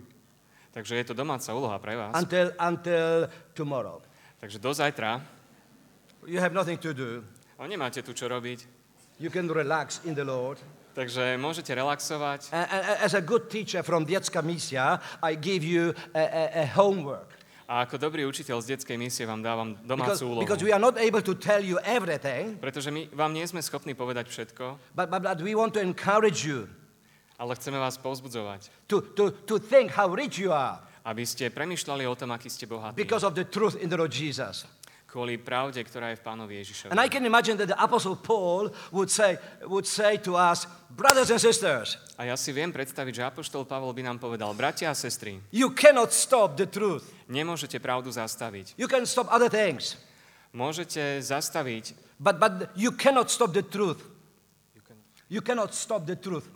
Takže 0.71 0.95
je 0.95 1.03
to 1.03 1.13
domáca 1.13 1.51
úloha 1.51 1.79
pre 1.79 1.95
vás. 1.99 2.15
until, 2.15 2.51
until 2.59 3.27
tomorrow. 3.55 3.99
Takže 4.39 4.59
do 4.59 4.71
zajtra. 4.71 5.19
You 6.27 6.39
have 6.39 6.55
nothing 6.55 6.79
to 6.79 6.91
do. 6.95 7.23
A 7.61 7.69
nemáte 7.69 8.01
tu 8.01 8.09
čo 8.17 8.25
robiť. 8.25 8.65
You 9.21 9.29
can 9.29 9.45
relax 9.45 10.01
in 10.01 10.17
the 10.17 10.25
Lord. 10.25 10.57
Takže 10.97 11.37
môžete 11.37 11.71
relaxovať. 11.77 12.49
As 13.05 13.13
a 13.13 13.21
good 13.21 13.53
teacher 13.53 13.85
from 13.85 14.01
Dietska 14.01 14.41
Misia, 14.41 14.97
I 15.21 15.37
give 15.37 15.61
you 15.61 15.93
a, 16.17 16.25
a, 16.25 16.43
a 16.57 16.63
homework. 16.73 17.29
A 17.71 17.87
ako 17.87 17.95
dobrý 17.95 18.27
učiteľ 18.27 18.59
z 18.59 18.75
detskej 18.75 18.99
misie 18.99 19.23
vám 19.23 19.39
dávam 19.39 19.77
Because, 19.79 19.87
domácu 19.87 20.23
úlohu. 20.27 20.43
because 20.43 20.59
we 20.59 20.75
are 20.75 20.81
not 20.81 20.99
able 20.99 21.23
to 21.23 21.31
tell 21.31 21.63
you 21.63 21.79
everything, 21.87 22.59
Pretože 22.59 22.91
my 22.91 23.07
vám 23.15 23.31
nie 23.31 23.47
sme 23.47 23.63
schopní 23.63 23.95
povedať 23.95 24.27
všetko, 24.27 24.91
but, 24.91 25.07
but, 25.07 25.23
but 25.23 25.39
we 25.39 25.55
want 25.55 25.71
to 25.71 25.79
encourage 25.79 26.43
you 26.43 26.67
ale 27.39 27.55
chceme 27.55 27.79
vás 27.79 27.95
povzbudzovať, 27.95 28.67
to, 28.91 28.99
to, 29.15 29.31
to 29.47 29.55
think 29.55 29.95
how 29.95 30.11
rich 30.11 30.35
you 30.35 30.51
are 30.51 30.83
aby 31.07 31.23
ste 31.23 31.47
premyšľali 31.47 32.03
o 32.05 32.13
tom, 32.13 32.35
aký 32.35 32.51
ste 32.51 32.67
bohatí. 32.67 32.99
because 32.99 33.23
of 33.23 33.31
the 33.39 33.47
truth 33.47 33.79
in 33.79 33.87
the 33.87 33.95
Lord 33.95 34.11
Jesus. 34.11 34.67
Kvôli 35.11 35.35
pravde, 35.35 35.83
ktorá 35.83 36.15
je 36.15 36.17
v 36.17 36.23
Pánovi 36.23 36.63
Ježišovi. 36.63 36.95
And 36.95 37.03
I 37.03 37.11
can 37.11 37.27
imagine 37.27 37.59
that 37.59 37.67
the 37.67 37.75
Apostle 37.75 38.15
Paul 38.15 38.71
would 38.95 39.11
say, 39.11 39.35
would 39.67 39.83
say 39.83 40.15
to 40.23 40.39
us, 40.39 40.63
brothers 40.87 41.27
and 41.27 41.35
sisters, 41.35 41.99
A 42.15 42.31
ja 42.31 42.39
si 42.39 42.55
viem 42.55 42.71
predstaviť, 42.71 43.19
že 43.19 43.23
Apoštol 43.27 43.67
Pavol 43.67 43.91
by 43.91 44.07
nám 44.07 44.23
povedal, 44.23 44.55
bratia 44.55 44.87
a 44.87 44.95
sestry, 44.95 45.43
you 45.51 45.75
cannot 45.75 46.15
stop 46.15 46.55
the 46.55 46.63
truth. 46.63 47.03
nemôžete 47.27 47.75
pravdu 47.83 48.07
zastaviť. 48.07 48.79
You 48.79 48.87
can 48.87 49.03
stop 49.03 49.27
other 49.27 49.51
things, 49.51 49.99
Môžete 50.55 51.19
zastaviť, 51.19 51.91
but, 52.15 52.39
but 52.39 52.71
you 52.79 52.95
cannot 52.95 53.27
stop 53.27 53.51
the 53.51 53.63
truth. 53.63 53.99
You 55.27 55.43
cannot 55.43 55.75
stop 55.75 56.07
the 56.07 56.15
truth. 56.15 56.47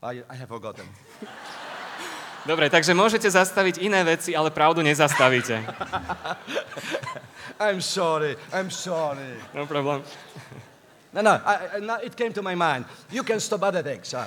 I, 0.00 0.24
I 0.24 0.36
have 0.40 0.48
forgotten. 0.48 0.88
Dobre, 2.48 2.72
takže 2.72 2.96
môžete 2.96 3.28
zastaviť 3.28 3.84
iné 3.84 4.00
veci, 4.04 4.32
ale 4.32 4.48
pravdu 4.48 4.80
nezastavíte. 4.80 5.60
I'm 7.60 7.80
sorry. 7.84 8.36
I'm 8.52 8.70
sorry. 8.72 9.36
No 9.52 9.66
problém. 9.68 10.00
No, 11.12 11.20
no, 11.22 11.34
I, 11.44 11.54
I, 11.76 11.80
now 11.84 11.98
it 12.00 12.14
came 12.16 12.32
to 12.32 12.42
my 12.42 12.54
mind. 12.54 12.86
You 13.10 13.20
can 13.26 13.40
stop 13.40 13.60
other 13.62 13.82
things. 13.82 14.14
Huh? 14.14 14.24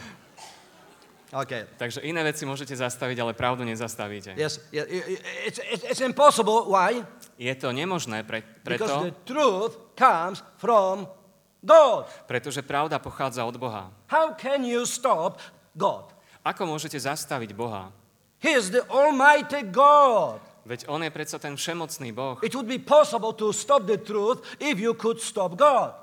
Okay. 1.33 1.65
Takže 1.81 2.05
iné 2.05 2.21
veci 2.21 2.45
môžete 2.45 2.77
zastaviť, 2.77 3.17
ale 3.17 3.33
pravdu 3.33 3.65
nezastavíte. 3.65 4.37
Yes, 4.37 4.61
i- 4.69 5.17
it's, 5.49 5.57
it's, 5.81 6.01
impossible. 6.05 6.69
Why? 6.69 7.01
Je 7.41 7.49
to 7.57 7.73
nemožné 7.73 8.21
pre, 8.21 8.45
Because 8.61 9.09
the 9.09 9.09
preto, 9.09 9.25
truth 9.25 9.73
comes 9.97 10.45
from 10.61 11.09
God. 11.65 12.05
pretože 12.29 12.61
pravda 12.61 13.01
pochádza 13.01 13.41
od 13.49 13.57
Boha. 13.57 13.89
How 14.05 14.37
can 14.37 14.61
you 14.61 14.85
stop 14.85 15.41
God? 15.73 16.13
Ako 16.45 16.69
môžete 16.69 16.99
zastaviť 17.01 17.55
Boha? 17.57 17.89
He 18.43 18.51
is 18.51 18.75
the 18.75 18.83
Almighty 18.91 19.63
God. 19.71 20.43
Veď 20.67 20.91
On 20.91 20.99
je 20.99 21.07
predsa 21.07 21.39
ten 21.39 21.55
všemocný 21.55 22.11
Boh. 22.11 22.35
It 22.43 22.51
would 22.51 22.67
be 22.67 22.75
possible 22.75 23.31
to 23.39 23.55
stop 23.55 23.87
the 23.87 23.95
truth 23.95 24.43
if 24.59 24.75
you 24.83 24.91
could 24.99 25.23
stop 25.23 25.55
God. 25.55 25.95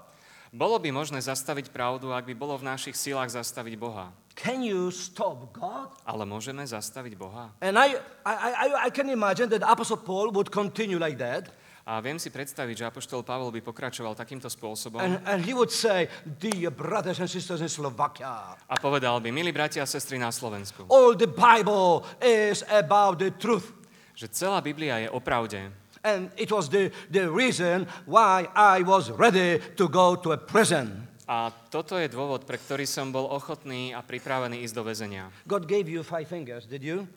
Bolo 0.48 0.80
by 0.80 0.88
možné 0.88 1.20
zastaviť 1.20 1.68
pravdu, 1.68 2.10
ak 2.10 2.24
by 2.24 2.34
bolo 2.34 2.56
v 2.56 2.64
našich 2.64 2.96
silách 2.96 3.30
zastaviť 3.36 3.76
Boha. 3.76 4.08
Can 4.32 4.64
you 4.64 4.88
stop 4.88 5.52
God? 5.52 5.92
Ale 6.08 6.24
môžeme 6.24 6.64
zastaviť 6.64 7.12
Boha? 7.12 7.52
And 7.60 7.76
I, 7.76 8.00
I, 8.24 8.34
I, 8.34 8.68
I 8.84 8.90
can 8.90 9.12
imagine 9.12 9.52
that 9.52 9.60
Apostle 9.60 10.00
Paul 10.00 10.32
would 10.32 10.48
continue 10.48 10.96
like 10.96 11.20
that. 11.20 11.52
A 11.90 11.98
viem 11.98 12.22
si 12.22 12.30
predstaviť, 12.30 12.74
že 12.78 12.84
Apoštol 12.86 13.26
Pavol 13.26 13.50
by 13.50 13.66
pokračoval 13.66 14.14
takýmto 14.14 14.46
spôsobom 14.46 15.02
And, 15.02 15.18
and 15.26 15.42
he 15.42 15.50
would 15.50 15.74
say, 15.74 16.06
Dear 16.22 16.70
brothers 16.70 17.18
and 17.18 17.26
sisters 17.26 17.58
in 17.58 17.66
Slovakia, 17.66 18.54
a 18.54 18.74
povedal 18.78 19.18
by, 19.18 19.34
milí 19.34 19.50
bratia 19.50 19.82
a 19.82 19.90
sestry 19.90 20.14
na 20.14 20.30
Slovensku, 20.30 20.86
all 20.86 21.18
the 21.18 21.26
Bible 21.26 22.06
is 22.22 22.62
about 22.70 23.18
the 23.18 23.34
truth. 23.34 23.74
že 24.14 24.30
celá 24.30 24.62
Biblia 24.62 25.02
je 25.02 25.08
o 25.10 25.18
pravde. 25.18 25.66
And 26.06 26.30
it 26.38 26.54
was 26.54 26.70
the, 26.70 26.94
the 27.10 27.26
reason 27.26 27.90
why 28.06 28.46
I 28.54 28.86
was 28.86 29.10
ready 29.10 29.58
to 29.74 29.90
go 29.90 30.14
to 30.14 30.30
a 30.30 30.38
prison. 30.38 31.10
A 31.26 31.50
toto 31.74 31.98
je 31.98 32.06
dôvod, 32.06 32.46
pre 32.46 32.58
ktorý 32.58 32.86
som 32.86 33.10
bol 33.10 33.26
ochotný 33.34 33.94
a 33.94 34.02
pripravený 34.02 34.62
ísť 34.62 34.74
do 34.78 34.82
väzenia. 34.86 35.26
God 35.42 35.66
gave 35.66 35.90
you 35.90 36.06
five 36.06 36.30
fingers, 36.30 36.70
did 36.70 36.86
you? 36.86 37.10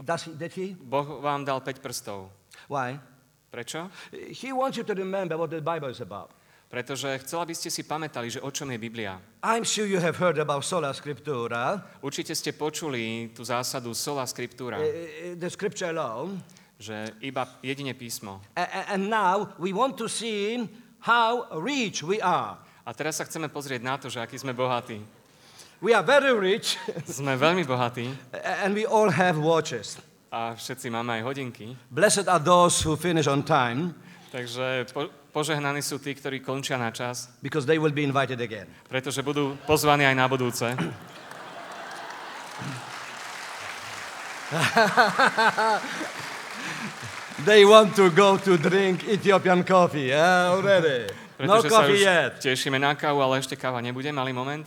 Does 0.00 0.24
he, 0.24 0.32
did 0.32 0.52
he? 0.56 0.72
Boh 0.78 1.20
vám 1.20 1.44
dal 1.44 1.60
5 1.60 1.84
prstov. 1.84 2.32
Why? 2.72 2.96
Prečo? 3.50 3.88
He 4.12 4.52
wants 4.52 4.76
you 4.76 4.84
to 4.84 4.94
remember 4.94 5.36
what 5.36 5.50
the 5.50 5.60
Bible 5.60 5.88
is 5.88 6.00
about. 6.00 6.30
Pretože 6.68 7.24
chcel, 7.24 7.40
aby 7.40 7.56
ste 7.56 7.72
si 7.72 7.80
pamätali, 7.80 8.28
že 8.28 8.44
o 8.44 8.52
čom 8.52 8.68
je 8.68 8.76
Biblia. 8.76 9.16
I'm 9.40 9.64
sure 9.64 9.88
you 9.88 9.96
have 9.96 10.20
heard 10.20 10.36
about 10.36 10.68
sola 10.68 10.92
scriptura, 10.92 11.80
Určite 12.04 12.36
ste 12.36 12.52
počuli 12.52 13.32
tú 13.32 13.40
zásadu 13.40 13.96
sola 13.96 14.28
scriptura, 14.28 14.76
uh, 14.76 15.32
the 15.40 15.48
scripture 15.48 15.88
alone. 15.88 16.36
že 16.78 17.10
iba 17.24 17.58
jedine 17.64 17.90
písmo. 17.96 18.44
And 18.92 19.10
now 19.10 19.50
we 19.58 19.72
want 19.72 19.98
to 19.98 20.06
see 20.06 20.68
how 21.00 21.48
rich 21.58 22.04
we 22.04 22.20
are. 22.22 22.54
A 22.86 22.94
teraz 22.94 23.18
sa 23.18 23.24
chceme 23.26 23.48
pozrieť 23.50 23.82
na 23.82 23.98
to, 23.98 24.06
že 24.12 24.22
aký 24.22 24.38
sme 24.38 24.54
bohatí. 24.54 25.02
We 25.80 25.94
are 25.94 26.02
very 26.02 26.34
rich, 26.34 26.74
Sme 27.06 27.38
veľmi 27.38 27.62
bohatí 27.66 28.10
and 28.62 28.74
we 28.74 28.84
all 28.86 29.10
have 29.10 29.40
watches. 29.40 29.98
A 30.28 30.52
všetci 30.54 30.90
máme 30.92 31.20
aj 31.20 31.22
hodinky, 31.24 31.76
Blessed 31.90 32.28
are 32.28 32.42
those 32.42 32.84
who 32.84 32.96
finish 32.96 33.26
on 33.26 33.42
time, 33.42 33.94
takže 34.32 34.84
po, 34.92 35.08
požehnaní 35.32 35.80
sú 35.80 35.96
tí, 35.98 36.12
ktorí 36.14 36.40
končia 36.44 36.76
na 36.76 36.92
čas, 36.92 37.28
because 37.40 37.64
they 37.64 37.78
will 37.80 37.92
be 37.92 38.04
invited 38.04 38.40
again. 38.40 38.68
pretože 38.88 39.22
budú 39.24 39.56
pozvaní 39.64 40.04
aj 40.04 40.14
na 40.16 40.28
budúce. 40.28 40.68
They 47.44 47.64
want 47.64 47.94
to 47.96 48.10
go 48.10 48.36
to 48.36 48.58
drink 48.58 49.06
Ethiopian 49.06 49.62
coffee 49.62 50.10
yeah, 50.10 50.50
already. 50.50 51.06
No 51.38 51.62
Pretože 51.62 51.70
sa 51.70 51.72
coffee 51.86 52.02
yet. 52.02 52.42
tešíme 52.42 52.82
na 52.82 52.98
kávu, 52.98 53.22
ale 53.22 53.38
ešte 53.38 53.54
káva 53.54 53.78
nebude, 53.78 54.10
malý 54.10 54.34
moment. 54.34 54.66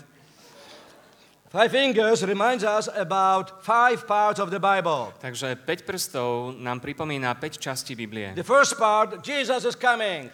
Five 1.51 1.71
fingers 1.71 2.23
reminds 2.23 2.63
us 2.63 2.87
about 2.87 3.59
five 3.59 4.07
parts 4.07 4.39
of 4.39 4.49
the 4.49 4.59
Bible. 4.59 5.11
Takže 5.19 5.55
5 5.67 5.81
prstov 5.83 6.55
nám 6.55 6.79
pripomína 6.79 7.35
5 7.35 7.57
častí 7.59 7.91
Biblie. 7.91 8.31
The 8.31 8.47
first 8.47 8.79
part, 8.79 9.19
Jesus 9.19 9.67
is 9.67 9.75
coming, 9.75 10.31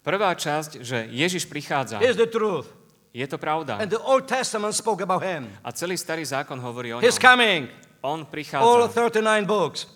Prvá 0.00 0.32
časť, 0.32 0.80
že 0.80 1.06
Ježiš 1.12 1.44
prichádza. 1.46 2.00
is 2.02 2.16
the 2.16 2.26
truth. 2.26 2.66
Je 3.14 3.26
to 3.30 3.38
pravda. 3.38 3.78
And 3.78 3.92
the 3.92 4.00
Old 4.00 4.26
Testament 4.26 4.74
spoke 4.74 5.02
about 5.02 5.22
him. 5.22 5.46
A 5.62 5.70
celý 5.70 5.94
starý 5.94 6.24
zákon 6.26 6.58
hovorí 6.58 6.90
o 6.94 6.98
He's 6.98 7.20
ňom. 7.20 7.26
coming. 7.30 7.60
On 8.02 8.24
All 8.24 8.26
prichádza. 8.26 8.90
39 8.90 9.46
books. 9.46 9.86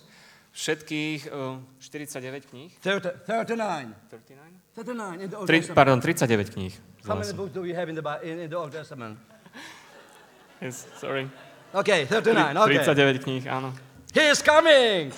Všetkých 0.55 1.35
uh, 1.35 1.59
49 1.83 2.47
kníh? 2.47 2.71
30, 2.79 3.27
39. 3.27 3.91
39? 4.07 4.55
39 4.75 5.19
in 5.19 5.31
the 5.31 5.37
Old 5.37 5.47
Tri, 5.51 5.59
Testament. 5.59 5.75
pardon, 5.75 5.99
39 5.99 6.55
kníh. 6.55 6.73
How 7.09 7.19
many 7.19 7.33
books 7.35 7.51
do 7.51 7.67
we 7.67 7.75
have 7.75 7.91
in 7.91 7.99
the, 7.99 8.05
in, 8.23 8.47
in 8.47 8.49
the 8.51 8.59
Old 8.59 8.71
Testament? 8.71 9.19
Yes, 10.61 10.87
sorry. 10.99 11.29
Okay, 11.75 12.07
39. 12.07 12.57
Okay. 12.57 12.85
39 12.85 13.19
kníh, 13.19 13.43
áno. 13.51 13.73
He 14.15 14.31
is 14.31 14.43
coming. 14.43 15.13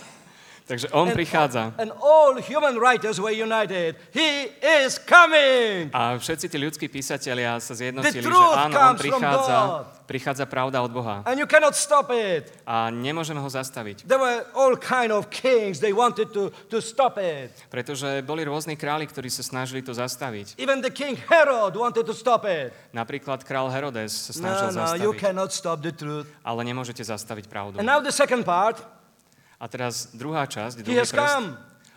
Takže 0.66 0.90
on 0.90 1.14
prichádza. 1.14 1.78
And 1.78 1.94
all 2.02 2.42
human 2.42 2.75
writers 2.82 3.23
were 3.23 3.30
united. 3.30 3.94
He 4.11 4.50
is 4.82 4.99
coming. 4.99 5.94
A 5.94 6.18
všetci 6.18 6.50
tí 6.50 6.58
ľudskí 6.58 6.87
písatelia 6.90 7.54
sa 7.62 7.70
zjednotili, 7.78 8.18
že 8.18 8.35
áno, 8.35 8.75
on 8.75 8.99
prichádza, 8.99 9.56
prichádza 10.11 10.44
pravda 10.50 10.82
od 10.82 10.90
Boha. 10.90 11.23
And 11.23 11.38
you 11.38 11.46
cannot 11.46 11.78
stop 11.78 12.11
it. 12.11 12.50
A 12.66 12.90
nemôžeme 12.90 13.38
ho 13.38 13.46
zastaviť, 13.46 14.11
There 14.11 14.18
were 14.18 14.42
all 14.58 14.75
kind 14.75 15.14
of 15.14 15.30
kings. 15.30 15.78
They 15.78 15.94
wanted 15.94 16.35
to, 16.35 16.50
to 16.66 16.82
stop 16.82 17.14
it. 17.23 17.54
pretože 17.70 18.26
boli 18.26 18.42
rôzni 18.42 18.75
králi, 18.75 19.06
ktorí 19.06 19.30
sa 19.30 19.46
snažili 19.46 19.87
to 19.87 19.94
zastaviť. 19.94 20.58
Even 20.58 20.82
the 20.82 20.90
king 20.90 21.14
Herod 21.30 21.78
wanted 21.78 22.11
to 22.11 22.14
stop 22.14 22.42
it. 22.42 22.75
Napríklad 22.90 23.46
král 23.46 23.70
Herodes 23.70 24.11
sa 24.11 24.35
No, 24.35 24.50
snažil 24.50 24.66
no, 24.66 24.82
you 24.99 25.14
zastaviť, 25.14 25.23
cannot 25.23 25.50
stop 25.54 25.78
the 25.78 25.94
truth. 25.94 26.26
ale 26.42 26.66
nemôžete 26.66 27.06
zastaviť 27.06 27.46
pravdu. 27.46 27.78
And 27.78 27.87
now 27.87 28.02
the 28.02 28.11
second 28.11 28.42
part. 28.42 28.82
A 29.57 29.67
teraz 29.67 30.13
druhá 30.13 30.45
časť, 30.45 30.81
He 30.81 30.85
druhý 30.85 31.01
has 31.01 31.09
prst. 31.09 31.17
come. 31.17 31.47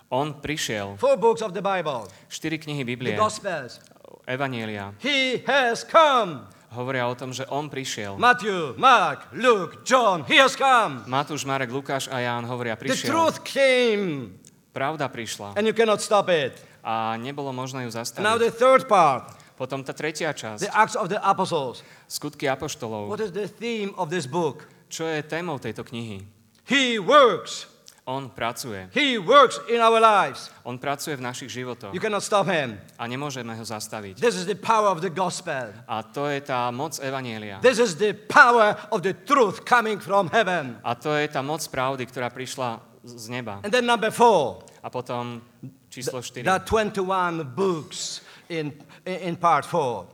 On 0.10 0.34
prišiel. 0.34 0.98
Four 0.98 1.16
books 1.16 1.40
of 1.40 1.52
the 1.52 1.62
Bible. 1.62 2.08
Štyri 2.28 2.58
knihy 2.58 2.82
The 2.82 2.88
Biblie, 2.88 3.14
Gospels. 3.14 3.78
Evanielia, 4.26 4.94
He 5.00 5.42
has 5.46 5.84
come. 5.84 6.46
hovoria 6.70 7.06
o 7.06 7.14
tom, 7.14 7.30
že 7.30 7.46
on 7.46 7.70
prišiel. 7.70 8.18
Matthew, 8.18 8.74
Mark, 8.76 9.30
Luke, 9.34 9.82
John. 9.84 10.22
He 10.26 10.38
has 10.38 10.54
come. 10.54 11.02
Matúš, 11.06 11.44
Marek, 11.44 11.70
Lukáš 11.70 12.08
a 12.08 12.20
Ján 12.20 12.46
hovoria, 12.46 12.78
The 12.78 12.86
prišiel. 12.86 13.10
truth 13.10 13.38
came. 13.44 14.38
Pravda 14.70 15.10
prišla 15.10 15.58
And 15.58 15.66
you 15.66 15.74
cannot 15.74 15.98
stop 16.00 16.30
it. 16.30 16.58
a 16.80 17.18
nebolo 17.18 17.50
možné 17.52 17.84
ju 17.86 17.92
And 17.92 17.98
now 18.22 18.38
zastaviť. 18.38 18.40
the 18.40 18.52
third 18.54 18.84
part. 18.88 19.34
Potom 19.60 19.84
tá 19.84 19.92
tretia 19.92 20.32
The 20.32 20.40
časť, 20.40 20.72
Acts 20.72 20.96
of 20.96 21.12
the 21.12 21.20
Apostles. 21.20 21.84
skutky 22.08 22.48
apoštolov. 22.48 23.12
What 23.12 23.20
is 23.20 23.36
the 23.36 23.50
theme 23.50 23.92
of 23.94 24.08
this 24.08 24.24
book? 24.24 24.64
Čo 24.88 25.04
je 25.06 25.20
témou 25.22 25.60
tejto 25.60 25.84
knihy? 25.84 26.24
He 26.70 27.02
works. 27.02 27.66
On 28.10 28.26
pracuje. 28.30 28.90
He 28.90 29.22
works 29.22 29.62
in 29.70 29.78
our 29.82 30.02
lives. 30.02 30.50
On 30.66 30.78
pracuje 30.82 31.14
v 31.14 31.22
našich 31.22 31.50
životoch 31.62 31.94
You 31.94 32.02
cannot 32.02 32.26
stop 32.26 32.50
him. 32.50 32.78
a 32.98 33.06
nemôžeme 33.06 33.54
ho 33.54 33.62
zastaviť. 33.62 34.18
This 34.18 34.34
is 34.34 34.50
the 34.50 34.58
power 34.58 34.90
of 34.90 34.98
the 35.02 35.14
gospel. 35.14 35.70
A 35.86 36.02
to 36.02 36.26
je 36.26 36.42
tá 36.42 36.74
moc 36.74 36.98
Evanielia. 36.98 37.62
This 37.62 37.78
is 37.78 38.02
the 38.02 38.18
power 38.18 38.74
of 38.90 39.06
the 39.06 39.14
truth 39.14 39.62
coming 39.62 40.02
from 40.02 40.26
heaven. 40.34 40.82
A 40.82 40.98
to 40.98 41.14
je 41.14 41.30
tá 41.30 41.46
moc 41.46 41.62
pravdy, 41.70 42.10
ktorá 42.10 42.34
prišla 42.34 42.82
z 43.06 43.30
neba. 43.30 43.62
And 43.62 43.70
then 43.70 43.86
number 43.86 44.10
four, 44.10 44.66
A 44.82 44.90
potom 44.90 45.46
číslo 45.94 46.18
4. 46.22 46.42
there 46.42 46.54
are 46.58 46.66
21 46.66 47.46
books 47.54 48.26
in, 48.50 48.74
in, 49.06 49.34
in 49.34 49.36
part 49.38 49.70
four. 49.70 50.10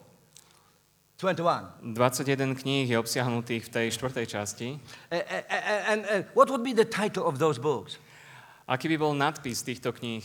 21. 1.26 1.96
21 1.98 2.54
kníh 2.56 2.86
je 2.86 2.98
obsiahnutých 3.00 3.66
v 3.66 3.70
tej 3.74 3.88
štvrtej 3.98 4.26
časti. 4.30 4.68
A- 5.10 5.18
a- 5.26 5.46
a- 5.50 5.84
And, 5.96 6.02
and 6.06 6.22
what 6.38 6.54
would 6.54 6.62
be 6.62 6.78
the 6.78 6.86
title 6.86 7.26
of 7.26 7.42
those 7.42 7.58
books? 7.58 7.98
Aký 8.70 8.86
by 8.90 8.98
bol 8.98 9.14
nadpis 9.18 9.66
týchto 9.66 9.90
kníh? 9.90 10.22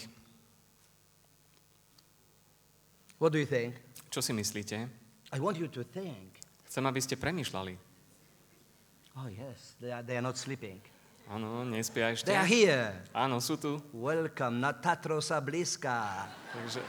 What 3.21 3.33
do 3.33 3.39
you 3.39 3.49
think? 3.49 3.77
Čo 4.09 4.25
si 4.25 4.33
myslíte? 4.33 4.89
I 5.33 5.39
want 5.39 5.57
you 5.61 5.69
to 5.69 5.85
think. 5.85 6.41
Chcem, 6.67 6.85
aby 6.89 7.01
ste 7.01 7.15
premýšľali. 7.21 7.77
Oh, 9.21 9.29
yes, 9.29 9.77
they 9.83 9.93
are, 9.93 10.01
they 10.01 10.17
are 10.17 10.25
not 10.25 10.41
sleeping. 10.41 10.81
Áno, 11.31 11.63
nespia 11.63 12.11
ešte. 12.11 12.27
They 12.27 12.39
are 12.39 12.49
here. 12.49 12.91
Áno, 13.15 13.39
sú 13.39 13.55
tu. 13.55 13.79
Welcome 13.95 14.59
na 14.59 14.75
Tatrosa 14.75 15.39
Bliska. 15.39 16.27
Takže 16.51 16.81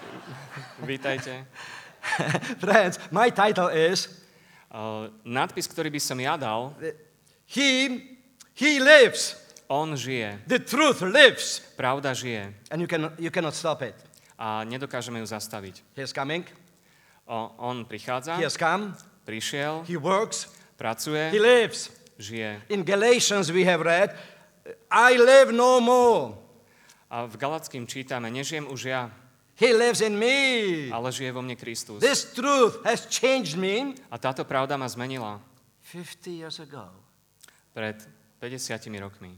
vítajte. 0.81 1.45
Friends, 2.63 2.99
my 3.11 3.29
title 3.31 3.69
is 3.69 4.21
Uh, 4.71 5.11
nadpis, 5.27 5.67
ktorý 5.67 5.91
by 5.91 5.99
som 5.99 6.15
ja 6.15 6.39
dal, 6.39 6.71
He, 7.43 7.99
he 8.55 8.79
lives. 8.79 9.35
on 9.67 9.99
žije. 9.99 10.39
The 10.47 10.63
truth 10.63 11.03
lives. 11.03 11.59
Pravda 11.75 12.15
žije. 12.15 12.55
And 12.71 12.79
you, 12.79 12.87
can, 12.87 13.11
you 13.19 13.27
cannot 13.27 13.51
stop 13.51 13.83
it. 13.83 13.99
A 14.39 14.63
nedokážeme 14.63 15.19
ju 15.19 15.27
zastaviť. 15.27 15.83
He's 15.91 16.15
coming. 16.15 16.47
O, 17.27 17.51
on 17.59 17.83
prichádza, 17.83 18.39
He 18.39 18.47
has 18.47 18.55
come. 18.55 18.95
prišiel, 19.27 19.83
He 19.91 19.99
works. 19.99 20.47
He 20.47 20.79
pracuje, 20.79 21.35
lives. 21.35 21.91
žije. 22.15 22.63
In 22.71 22.87
Galatians 22.87 23.51
we 23.51 23.67
have 23.67 23.83
read, 23.83 24.15
I 24.87 25.19
live 25.19 25.51
no 25.51 25.83
more. 25.83 26.39
A 27.11 27.27
v 27.27 27.35
Galackým 27.35 27.83
čítame, 27.83 28.31
nežijem 28.31 28.71
už 28.71 28.87
ja, 28.87 29.11
He 29.61 29.77
lives 29.77 30.01
in 30.01 30.17
me. 30.17 30.89
ale 30.89 31.11
žije 31.13 31.29
vo 31.31 31.41
mne 31.45 31.53
Kristus. 31.55 32.01
This 32.01 32.33
truth 32.33 32.81
has 32.81 33.05
changed 33.05 33.53
me 33.61 33.93
A 34.09 34.17
táto 34.17 34.41
pravda 34.41 34.73
ma 34.77 34.89
zmenila 34.89 35.37
50 35.85 36.33
years 36.33 36.57
ago 36.57 36.89
pred 37.73 38.01
50 38.41 38.89
rokmi 38.99 39.37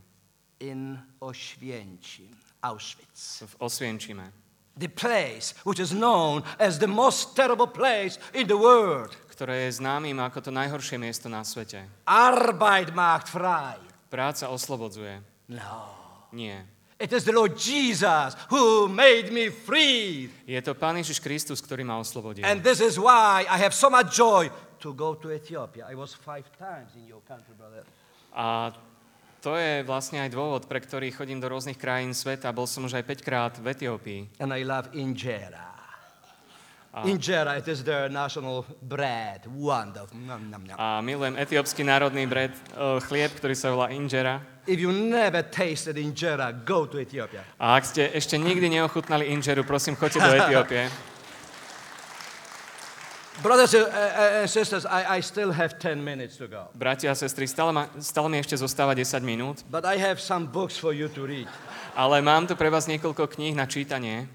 in 0.63 0.95
Oświęcim, 1.19 2.31
Auschwitz. 2.63 3.43
v 3.43 3.55
Osvienčime, 3.59 4.31
The 4.79 4.88
place 4.89 5.53
which 5.67 5.77
is 5.77 5.91
known 5.93 6.41
as 6.57 6.79
the 6.79 6.88
most 6.88 7.36
terrible 7.36 7.67
place 7.67 8.17
in 8.33 8.47
the 8.47 8.57
world. 8.57 9.12
ktoré 9.29 9.67
je 9.67 9.77
známym 9.83 10.17
ako 10.23 10.39
to 10.49 10.51
najhoršie 10.55 10.97
miesto 10.97 11.27
na 11.29 11.43
svete. 11.45 11.83
Arbeit 12.07 12.95
macht 12.95 13.27
frei. 13.29 13.77
Práca 14.09 14.47
oslobodzuje. 14.49 15.19
No. 15.51 15.93
Nie. 16.33 16.65
It 17.03 17.11
is 17.11 17.27
the 17.27 17.35
Lord 17.35 17.59
Jesus 17.59 18.31
who 18.47 18.87
made 18.87 19.27
me 19.27 19.51
free. 19.51 20.31
Je 20.47 20.55
to 20.63 20.71
Pán 20.71 20.95
Ježiš 20.95 21.19
Kristus, 21.19 21.59
ktorý 21.59 21.83
ma 21.83 21.99
oslobodil. 21.99 22.47
And 22.47 22.63
this 22.63 22.79
is 22.79 22.95
why 22.95 23.43
I 23.43 23.59
have 23.59 23.75
so 23.75 23.91
much 23.91 24.15
joy 24.15 24.47
to 24.79 24.95
go 24.95 25.19
to 25.19 25.35
Ethiopia. 25.35 25.83
I 25.91 25.99
was 25.99 26.15
five 26.15 26.47
times 26.55 26.95
in 26.95 27.03
your 27.03 27.19
country, 27.27 27.51
brother. 27.59 27.83
A 28.31 28.71
to 29.43 29.59
je 29.59 29.83
vlastne 29.83 30.23
aj 30.23 30.31
dôvod, 30.31 30.63
pre 30.71 30.79
ktorý 30.79 31.11
chodím 31.11 31.43
do 31.43 31.51
rôznych 31.51 31.75
krajín 31.75 32.15
sveta. 32.15 32.55
Bol 32.55 32.71
som 32.71 32.87
už 32.87 32.95
aj 32.95 33.03
5 33.03 33.27
krát 33.27 33.53
v 33.59 33.75
Etiópii. 33.75 34.39
And 34.39 34.55
I 34.55 34.63
love 34.63 34.95
injera. 34.95 35.82
Injera, 36.93 37.58
it 37.58 37.67
is 37.67 37.82
their 37.84 38.06
national 38.08 38.65
bread. 38.86 39.49
Wonderful. 39.49 40.13
Nom, 40.13 40.45
nom, 40.45 40.62
nom. 40.62 40.77
A 40.77 41.01
milujem 41.01 41.34
etiópsky 41.41 41.82
národný 41.82 42.29
bred, 42.29 42.53
o, 42.77 43.01
chlieb, 43.01 43.34
ktorý 43.34 43.58
sa 43.58 43.73
volá 43.73 43.89
injera. 43.89 44.45
If 44.69 44.77
you 44.77 44.93
never 44.93 45.41
tasted 45.41 45.97
injera, 45.97 46.53
go 46.53 46.86
to 46.86 47.01
Ethiopia. 47.01 47.41
A 47.58 47.82
ak 47.82 47.89
ste 47.89 48.13
ešte 48.13 48.38
nikdy 48.38 48.69
neochutnali 48.77 49.25
inžeru, 49.34 49.65
prosím, 49.65 49.97
choďte 49.97 50.21
do 50.21 50.32
Etiópie. 50.38 50.86
Brothers 53.41 53.73
uh, 53.73 53.89
uh, 53.89 54.45
and 54.45 54.49
sisters, 54.49 54.86
I, 54.86 55.17
I 55.17 55.19
still 55.19 55.49
have 55.49 55.82
10 55.82 55.97
minutes 55.97 56.38
to 56.38 56.45
go. 56.47 56.69
Bratia 56.77 57.12
a 57.12 57.15
sestry, 57.17 57.49
stále, 57.49 57.73
ma, 57.73 57.89
stále 57.97 58.29
mi 58.29 58.38
ešte 58.38 58.53
zostáva 58.53 58.93
10 58.93 59.25
minút, 59.25 59.65
But 59.65 59.89
I 59.89 59.97
have 59.97 60.21
some 60.21 60.45
books 60.45 60.77
for 60.77 60.93
you 60.93 61.10
to 61.17 61.25
read. 61.25 61.49
ale 61.97 62.21
mám 62.21 62.45
tu 62.45 62.53
pre 62.53 62.69
vás 62.69 62.86
niekoľko 62.86 63.25
kníh 63.34 63.58
na 63.58 63.65
čítanie. 63.65 64.29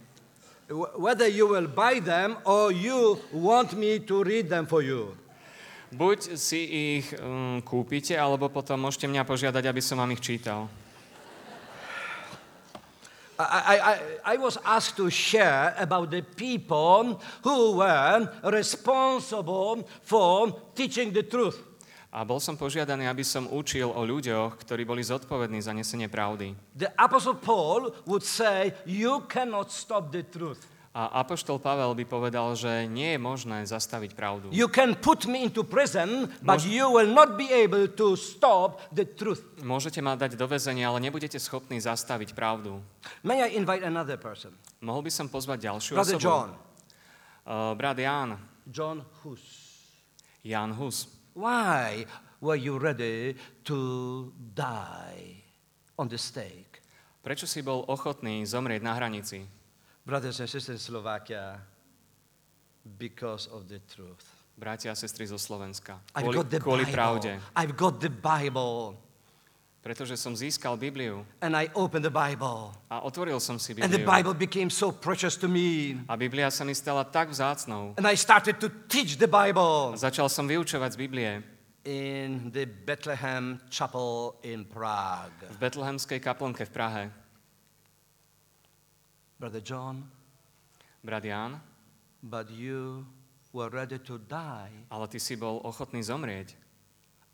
Wh- 0.68 0.92
Whether 1.00 1.28
you 1.28 1.48
will 1.48 1.66
buy 1.66 2.00
them 2.00 2.37
or 2.44 2.70
you 2.72 3.16
want 3.33 3.72
me 3.72 3.98
to 4.04 4.22
read 4.22 4.48
them 4.52 4.68
for 4.68 4.85
you. 4.85 5.16
Buď 5.88 6.37
si 6.37 6.61
ich 7.00 7.16
um, 7.16 7.64
kúpite, 7.64 8.12
alebo 8.12 8.52
potom 8.52 8.76
môžete 8.76 9.09
mňa 9.09 9.24
požiadať, 9.24 9.64
aby 9.64 9.81
som 9.81 9.96
vám 9.96 10.12
ich 10.12 10.20
čítal. 10.20 10.68
I, 13.38 13.78
I, 13.78 14.35
I 14.35 14.37
was 14.37 14.59
asked 14.66 14.98
to 14.98 15.09
share 15.09 15.72
about 15.78 16.11
the 16.11 16.26
people 16.35 17.22
who 17.46 17.78
were 17.78 18.26
responsible 18.42 19.87
for 20.02 20.50
teaching 20.74 21.14
the 21.14 21.22
truth. 21.22 21.67
A 22.09 22.25
bol 22.25 22.40
som 22.40 22.57
požiadaný, 22.57 23.05
aby 23.05 23.21
som 23.21 23.44
učil 23.53 23.92
o 23.92 24.01
ľuďoch, 24.01 24.57
ktorí 24.64 24.88
boli 24.88 25.05
zodpovední 25.05 25.61
za 25.61 25.77
nesenie 25.77 26.09
pravdy. 26.09 26.57
The 26.73 26.88
Apostle 26.97 27.37
Paul 27.37 27.92
would 28.09 28.25
say, 28.25 28.73
You 28.88 29.29
cannot 29.29 29.68
stop 29.68 30.09
the 30.09 30.25
truth. 30.25 30.64
A 30.97 31.21
Apoštol 31.21 31.61
Pavel 31.61 31.92
by 31.94 32.05
povedal, 32.09 32.57
že 32.57 32.88
nie 32.88 33.14
je 33.14 33.21
možné 33.21 33.62
zastaviť 33.68 34.16
pravdu. 34.16 34.49
You 34.49 34.73
can 34.73 34.97
put 34.97 35.29
me 35.29 35.44
into 35.44 35.61
prison, 35.62 36.33
but 36.40 36.64
you 36.64 36.88
will 36.88 37.12
not 37.12 37.37
be 37.37 37.53
able 37.53 37.87
to 37.92 38.16
stop 38.16 38.81
the 38.88 39.05
truth. 39.05 39.44
Môžete 39.61 40.01
ma 40.01 40.16
dať 40.16 40.35
do 40.35 40.49
väzenia, 40.49 40.88
ale 40.88 41.05
nebudete 41.05 41.37
schopní 41.37 41.77
zastaviť 41.77 42.33
pravdu. 42.33 42.81
May 43.21 43.44
I 43.44 43.61
invite 43.61 43.85
another 43.85 44.16
person? 44.16 44.57
Mohol 44.81 45.07
by 45.07 45.12
som 45.12 45.27
pozvať 45.29 45.68
ďalšiu 45.68 45.92
Brother 45.92 46.16
osobu? 46.16 46.25
John. 46.25 46.49
Uh, 47.44 47.77
brat 47.77 48.01
Ján. 48.01 48.40
John 48.64 49.05
Hus. 49.23 49.44
Jan 50.40 50.73
Hus. 50.73 51.17
Why 51.38 52.03
were 52.42 52.59
you 52.59 52.83
ready 52.83 53.38
to 53.70 53.79
die 54.59 55.38
on 55.94 56.11
the 56.11 56.18
stake? 56.18 56.83
Prečo 57.22 57.46
si 57.46 57.62
bol 57.62 57.87
ochotný 57.87 58.42
zomrieť 58.42 58.83
na 58.83 58.98
hranici? 58.98 59.46
Brothers 60.03 60.42
and 60.42 60.51
sisters 60.51 60.83
in 60.83 60.83
Slovakia, 60.83 61.62
because 62.98 63.46
of 63.55 63.70
the 63.70 63.79
truth. 63.87 64.27
Bratia 64.59 64.90
a 64.90 64.98
sestry 64.98 65.31
zo 65.31 65.38
Slovenska. 65.38 66.03
I've 66.18 66.27
Kvôli, 66.27 66.35
got 66.35 66.48
the 66.51 66.59
kvôli 66.59 66.85
Bible. 66.90 66.96
pravde. 66.98 67.31
I've 67.55 67.77
got 67.79 68.03
the 68.03 68.11
Bible. 68.11 68.98
Pretože 69.79 70.19
som 70.19 70.35
získal 70.35 70.75
Bibliu 70.77 71.23
And 71.41 71.55
I 71.55 71.71
opened 71.73 72.03
the 72.03 72.12
Bible. 72.12 72.75
a 72.91 72.99
otvoril 73.01 73.38
som 73.38 73.57
si 73.62 73.73
And 73.79 73.88
the 73.88 74.03
Bibliu. 74.03 74.11
Bible 74.11 74.35
became 74.35 74.69
so 74.69 74.91
precious 74.91 75.38
to 75.38 75.47
me. 75.47 75.97
A 76.11 76.19
Biblia 76.19 76.51
sa 76.51 76.67
mi 76.67 76.75
stala 76.75 77.07
tak 77.07 77.31
vzácnou. 77.31 77.95
And 77.97 78.05
I 78.05 78.19
started 78.19 78.59
to 78.59 78.69
teach 78.91 79.17
the 79.17 79.31
Bible 79.31 79.95
A 79.95 80.01
začal 80.11 80.27
som 80.29 80.51
vyučovať 80.51 80.93
z 80.93 80.99
Biblie 80.99 81.33
in 81.87 82.51
the 82.53 82.67
Bethlehem 82.67 83.62
Chapel 83.71 84.35
in 84.45 84.67
Prague. 84.67 85.47
v 85.47 85.57
Betlehemskej 85.62 86.19
kaplnke 86.21 86.67
v 86.67 86.73
Prahe. 86.75 87.05
Brother 89.38 89.62
John, 89.62 90.03
brat 91.07 91.23
Ján, 91.25 91.62
but 92.21 92.51
you 92.51 93.07
were 93.55 93.71
ready 93.71 93.99
to 94.03 94.19
die. 94.19 94.75
ale 94.91 95.07
ty 95.07 95.23
si 95.23 95.38
bol 95.38 95.62
ochotný 95.62 96.03
zomrieť. 96.03 96.59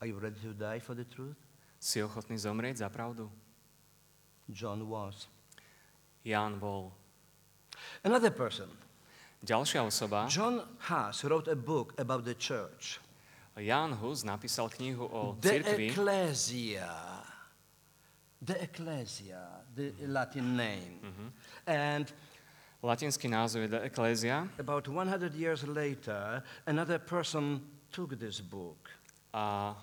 Are 0.05 0.07
you 0.07 0.21
ready 0.21 0.37
to 0.45 0.53
die 0.53 0.79
for 0.79 0.93
the 0.93 1.09
truth? 1.09 1.41
Si 1.85 2.01
ochotný 2.01 2.41
zomrieť 2.41 2.81
za 2.81 2.89
pravdu? 2.89 3.29
John 4.49 4.89
was. 4.89 5.29
Ján 6.25 6.57
bol. 6.57 6.89
Another 8.01 8.33
person, 8.33 8.73
Ďalšia 9.45 9.85
osoba, 9.85 10.25
John 10.33 10.65
Huss, 10.89 11.21
wrote 11.29 11.53
a 11.53 11.59
book 11.59 11.93
about 12.01 12.25
the 12.25 12.33
church. 12.33 12.97
Ján 13.61 13.93
Hus, 14.01 14.25
napísal 14.25 14.73
knihu 14.73 15.05
o 15.05 15.37
The 15.37 15.61
cirkvi, 15.61 15.93
Ecclesia. 15.93 17.21
The 18.41 18.65
Ecclesia, 18.65 19.45
the 19.77 19.93
Latin 20.09 20.57
name. 20.57 21.05
And 21.69 22.09
latinský 22.81 23.29
názov 23.29 23.69
je 23.69 23.77
De 23.77 23.81
Ecclesia, 23.85 24.49
about 24.57 24.89
100 24.89 25.37
years 25.37 25.69
later, 25.69 26.41
another 26.65 26.97
person 26.97 27.61
took 27.93 28.17
this 28.17 28.41
book. 28.41 28.89
a 29.35 29.77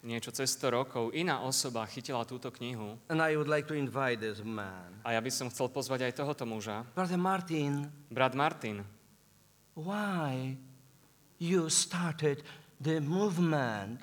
niečo 0.00 0.32
cez 0.32 0.48
100 0.56 0.72
rokov 0.72 1.12
iná 1.12 1.44
osoba 1.44 1.84
chytila 1.84 2.24
túto 2.24 2.48
knihu 2.50 2.96
And 3.12 3.20
I 3.20 3.36
would 3.36 3.48
like 3.48 3.68
to 3.68 3.76
invite 3.76 4.20
this 4.24 4.40
man. 4.40 4.96
a 5.04 5.12
ja 5.12 5.20
by 5.20 5.28
som 5.28 5.52
chcel 5.52 5.68
pozvať 5.68 6.08
aj 6.08 6.12
tohoto 6.16 6.44
muža, 6.48 6.84
Brother 6.96 7.20
Martin, 7.20 7.88
brat 8.08 8.32
Martin. 8.32 8.80
why 9.76 10.56
you 11.38 11.68
started 11.68 12.42
the 12.80 13.00
movement? 13.00 14.00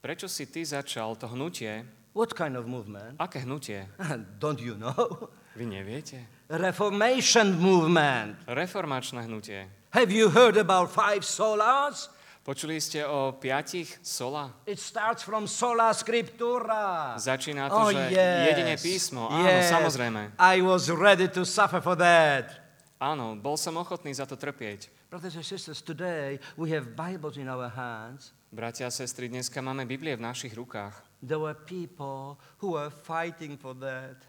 Prečo 0.00 0.28
si 0.28 0.48
ty 0.48 0.64
začal 0.64 1.16
to 1.20 1.28
hnutie? 1.28 1.84
What 2.16 2.32
kind 2.32 2.56
of 2.56 2.64
movement? 2.66 3.20
Aké 3.20 3.44
hnutie? 3.44 3.84
Don't 4.42 4.58
you 4.60 4.74
know? 4.74 5.28
Vy 5.54 5.68
neviete? 5.68 6.24
Reformation 6.50 7.54
movement. 7.60 8.34
Reformačné 8.48 9.28
hnutie. 9.28 9.68
Have 9.92 10.10
you 10.10 10.30
heard 10.30 10.56
about 10.56 10.88
five 10.90 11.22
solas? 11.22 12.08
Počuli 12.50 12.82
ste 12.82 13.06
o 13.06 13.30
piatich 13.38 14.02
sola? 14.02 14.50
It 14.66 14.82
starts 14.82 15.22
from 15.22 15.46
sola 15.46 15.94
scriptura. 15.94 17.14
Začína 17.14 17.70
to, 17.70 17.78
Oh, 17.78 17.94
že 17.94 18.10
yes. 18.10 18.42
jedine 18.50 18.74
písmo. 18.74 19.30
Áno, 19.30 19.46
Yes. 19.46 19.70
samozrejme. 19.70 20.34
I 20.34 20.58
was 20.58 20.90
ready 20.90 21.30
to 21.30 21.46
suffer 21.46 21.78
for 21.78 21.94
that. 21.94 22.50
Áno, 22.98 23.38
bol 23.38 23.54
som 23.54 23.78
ochotný 23.78 24.10
za 24.10 24.26
to 24.26 24.34
trpieť. 24.34 24.90
Brothers 25.14 25.38
and 25.38 25.46
sisters, 25.46 25.78
today 25.78 26.42
we 26.58 26.74
have 26.74 26.98
Bibles 26.98 27.38
in 27.38 27.46
our 27.46 27.70
hands. 27.70 28.34
Bratia 28.50 28.90
a 28.90 28.92
sestry, 28.92 29.30
dneska 29.30 29.62
máme 29.62 29.86
Biblie 29.86 30.18
v 30.18 30.26
našich 30.26 30.50
rukách. 30.50 31.22
There 31.22 31.38
were 31.38 31.54
people 31.54 32.34
who 32.58 32.74
were 32.74 32.90
fighting 32.90 33.62
for 33.62 33.78
that. 33.78 34.26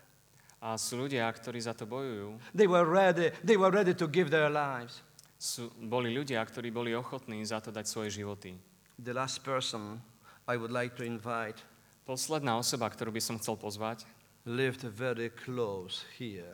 A 0.61 0.77
sú 0.77 1.09
ľudia, 1.09 1.25
ktorí 1.25 1.57
za 1.57 1.73
to 1.73 1.89
bojujú. 1.89 2.37
They 2.53 2.69
were 2.69 2.85
ready, 2.85 3.33
they 3.41 3.57
were 3.57 3.73
ready 3.73 3.97
to 3.97 4.05
give 4.05 4.29
their 4.29 4.45
lives. 4.53 5.01
Sú, 5.41 5.73
boli 5.73 6.13
ľudia, 6.13 6.37
ktorí 6.45 6.69
boli 6.69 6.93
ochotní 6.93 7.41
za 7.41 7.57
to 7.57 7.73
dať 7.73 7.89
svoje 7.89 8.21
životy. 8.21 8.53
The 9.01 9.09
last 9.09 9.41
person 9.41 9.97
I 10.45 10.53
would 10.53 10.69
like 10.69 10.93
to 11.01 11.03
invite 11.03 11.65
Posledná 12.05 12.57
osoba, 12.61 12.89
ktorú 12.89 13.09
by 13.09 13.21
som 13.21 13.41
chcel 13.41 13.57
pozvať, 13.57 14.05
lived 14.45 14.85
very 14.85 15.33
close 15.33 16.05
here. 16.17 16.53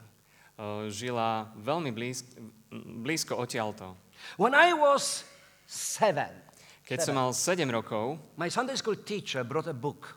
eh, 0.55 0.87
žila 0.87 1.51
veľmi 1.59 1.91
blízko, 1.91 2.31
blízko 3.03 3.33
odtiaľto. 3.35 3.95
When 4.39 4.55
I 4.55 4.71
was 4.71 5.27
seven, 5.67 6.31
Keď 6.87 7.03
som 7.03 7.19
mal 7.19 7.35
7 7.35 7.67
rokov, 7.67 8.15
my 8.39 8.47
Sunday 8.47 8.79
school 8.79 8.95
teacher 8.95 9.43
brought 9.43 9.67
a 9.67 9.75
book, 9.75 10.15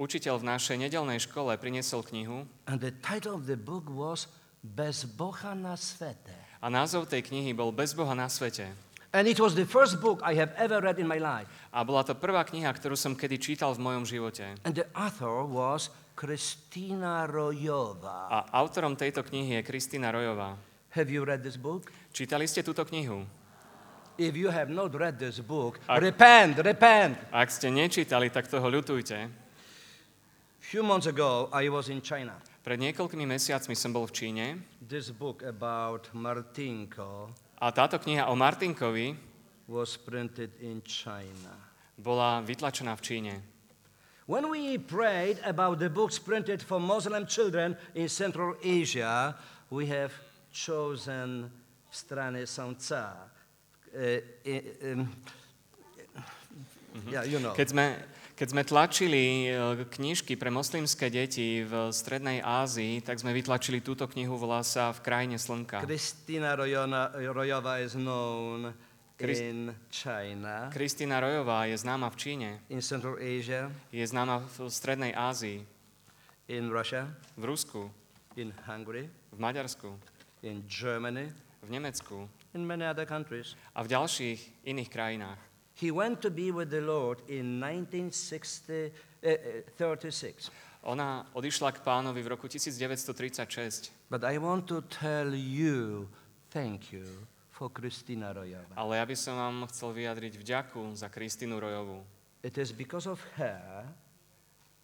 učiteľ 0.00 0.40
v 0.40 0.48
našej 0.48 0.76
nedelnej 0.80 1.20
škole 1.20 1.52
priniesol 1.60 2.00
knihu 2.08 2.48
and 2.64 2.80
the 2.80 2.96
title 3.04 3.36
of 3.36 3.44
the 3.44 3.60
book 3.60 3.84
was 3.92 4.32
Bez 4.64 5.04
Boha 5.04 5.52
na 5.52 5.76
svete. 5.76 6.49
A 6.60 6.66
názov 6.68 7.08
tej 7.08 7.24
knihy 7.24 7.56
bol 7.56 7.72
Bez 7.72 7.96
Boha 7.96 8.12
na 8.12 8.28
svete. 8.28 8.68
And 9.10 9.26
it 9.26 9.42
was 9.42 9.58
the 9.58 9.66
first 9.66 9.98
book 9.98 10.22
I 10.22 10.38
have 10.38 10.54
ever 10.54 10.78
read 10.78 11.02
in 11.02 11.08
my 11.10 11.18
life. 11.18 11.50
A 11.74 11.82
bola 11.82 12.06
to 12.06 12.14
prvá 12.14 12.46
kniha, 12.46 12.70
ktorú 12.70 12.94
som 12.94 13.18
kedy 13.18 13.42
čítal 13.42 13.74
v 13.74 13.82
mojom 13.82 14.06
živote. 14.06 14.46
And 14.62 14.78
the 14.78 14.86
author 14.94 15.42
was 15.42 15.90
Kristina 16.14 17.26
Rojova. 17.26 18.30
A 18.30 18.38
autorom 18.54 18.94
tejto 18.94 19.26
knihy 19.26 19.58
je 19.58 19.62
Kristýna 19.66 20.14
Rojová. 20.14 20.54
Have 20.94 21.10
you 21.10 21.26
read 21.26 21.42
this 21.42 21.58
book? 21.58 21.90
Čítali 22.14 22.46
ste 22.46 22.62
túto 22.62 22.86
knihu? 22.86 23.26
If 24.20 24.36
you 24.36 24.52
have 24.52 24.68
not 24.70 24.92
read 24.94 25.18
this 25.18 25.40
book, 25.40 25.80
Ak- 25.88 25.98
repent, 25.98 26.60
repent. 26.62 27.16
Ak 27.34 27.48
ste 27.50 27.72
nečítali, 27.72 28.28
tak 28.30 28.46
toho 28.46 28.68
ľutujte. 28.68 29.16
few 30.60 30.86
months 30.86 31.10
ago, 31.10 31.50
I 31.50 31.66
was 31.66 31.90
in 31.90 31.98
China. 31.98 32.38
Pred 32.60 32.76
niekoľkými 32.76 33.24
mesiacmi 33.24 33.72
som 33.72 33.88
bol 33.90 34.04
v 34.04 34.12
Číne 34.12 34.44
This 34.84 35.08
book 35.08 35.40
about 35.40 36.12
Martinko 36.12 37.32
a 37.60 37.68
táto 37.72 37.96
kniha 37.96 38.28
o 38.28 38.34
Martinkovi 38.36 39.16
was 39.68 39.96
printed 39.96 40.52
in 40.60 40.80
China. 40.80 41.52
bola 42.00 42.40
vytlačená 42.40 42.96
v 42.96 43.02
Číne. 43.04 43.34
When 44.24 44.48
we 44.48 44.78
prayed 44.80 45.36
about 45.44 45.76
the 45.82 45.92
books 45.92 46.16
printed 46.16 46.62
for 46.64 46.80
Muslim 46.80 47.26
children 47.28 47.76
in 47.92 48.08
Central 48.08 48.56
Asia, 48.62 49.36
we 49.68 49.84
have 49.90 50.14
chosen 50.48 51.50
Strane 51.92 52.46
Samca. 52.46 53.28
Uh, 53.92 54.22
i- 54.46 54.64
um, 54.94 55.10
yeah, 57.10 57.26
you 57.26 57.42
know. 57.42 57.52
Keď 57.52 57.68
sme, 57.74 57.98
keď 58.40 58.48
sme 58.56 58.64
tlačili 58.64 59.52
e, 59.52 59.84
knižky 59.84 60.32
pre 60.40 60.48
moslimské 60.48 61.12
deti 61.12 61.60
v 61.60 61.92
Strednej 61.92 62.40
Ázii, 62.40 63.04
tak 63.04 63.20
sme 63.20 63.36
vytlačili 63.36 63.84
túto 63.84 64.08
knihu, 64.08 64.40
volá 64.40 64.64
sa 64.64 64.96
V 64.96 65.04
krajine 65.04 65.36
slnka. 65.36 65.84
Kristina 65.84 66.56
Rojova 66.56 67.84
is 67.84 67.92
known 67.92 68.72
in 69.20 69.76
China, 69.92 70.72
Kristýna 70.72 71.20
Rojová 71.20 71.68
je 71.68 71.76
známa 71.76 72.08
v 72.08 72.16
Číne, 72.16 72.50
in 72.72 72.80
Central 72.80 73.20
Asia, 73.20 73.68
je 73.92 74.00
známa 74.08 74.40
v 74.56 74.72
Strednej 74.72 75.12
Ázii, 75.12 75.60
in 76.48 76.72
Russia, 76.72 77.12
v 77.36 77.44
Rusku, 77.44 77.92
in 78.40 78.56
Hungary, 78.64 79.12
v 79.28 79.36
Maďarsku, 79.36 79.92
in 80.40 80.64
Germany, 80.64 81.28
v 81.60 81.68
Nemecku. 81.68 82.24
In 82.56 82.64
many 82.64 82.88
other 82.88 83.04
countries. 83.04 83.52
a 83.76 83.84
v 83.84 83.92
ďalších 83.92 84.64
iných 84.64 84.88
krajinách. 84.88 85.49
He 85.80 85.88
went 85.88 86.20
to 86.20 86.30
be 86.30 86.52
with 86.52 86.68
the 86.68 86.84
Lord 86.84 87.24
in 87.24 87.56
1936. 87.56 90.52
Ona 90.82 91.26
odišla 91.36 91.72
k 91.72 91.78
pánovi 91.84 92.22
v 92.24 92.28
roku 92.28 92.48
1936, 92.48 93.92
But 94.08 94.24
I 94.24 94.38
want 94.40 94.64
to 94.68 94.80
tell 94.88 95.32
you 95.32 96.08
thank 96.52 96.92
you 96.92 97.04
for 97.52 97.68
Kristina 97.68 98.32
Rojava. 98.32 98.72
ale 98.76 98.96
ja 98.96 99.04
by 99.04 99.16
som 99.16 99.36
vám 99.36 99.68
chcel 99.68 99.92
vyjadriť 99.92 100.40
vďaku 100.40 100.96
za 100.96 101.08
Kristínu 101.12 101.60
Rojovú, 101.60 102.00
It 102.40 102.56
is 102.56 102.72
because 102.72 103.04
of 103.04 103.20
her 103.36 103.84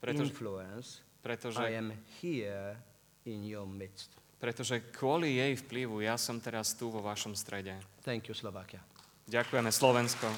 pretože, 0.01 0.33
influence 0.33 1.01
pretože, 1.25 1.65
I 1.65 1.81
am 1.81 1.97
here 2.21 2.77
in 3.25 3.49
your 3.49 3.65
midst. 3.65 4.13
pretože 4.37 4.85
kvôli 4.93 5.41
jej 5.41 5.57
vplyvu 5.65 6.05
ja 6.05 6.21
som 6.21 6.37
teraz 6.37 6.77
tu 6.77 6.93
vo 6.93 7.01
vašom 7.01 7.33
strede. 7.33 7.73
Thank 8.05 8.29
you, 8.29 8.37
Slovakia. 8.37 8.85
Ďakujeme 9.33 9.73
Slovensko. 9.73 10.29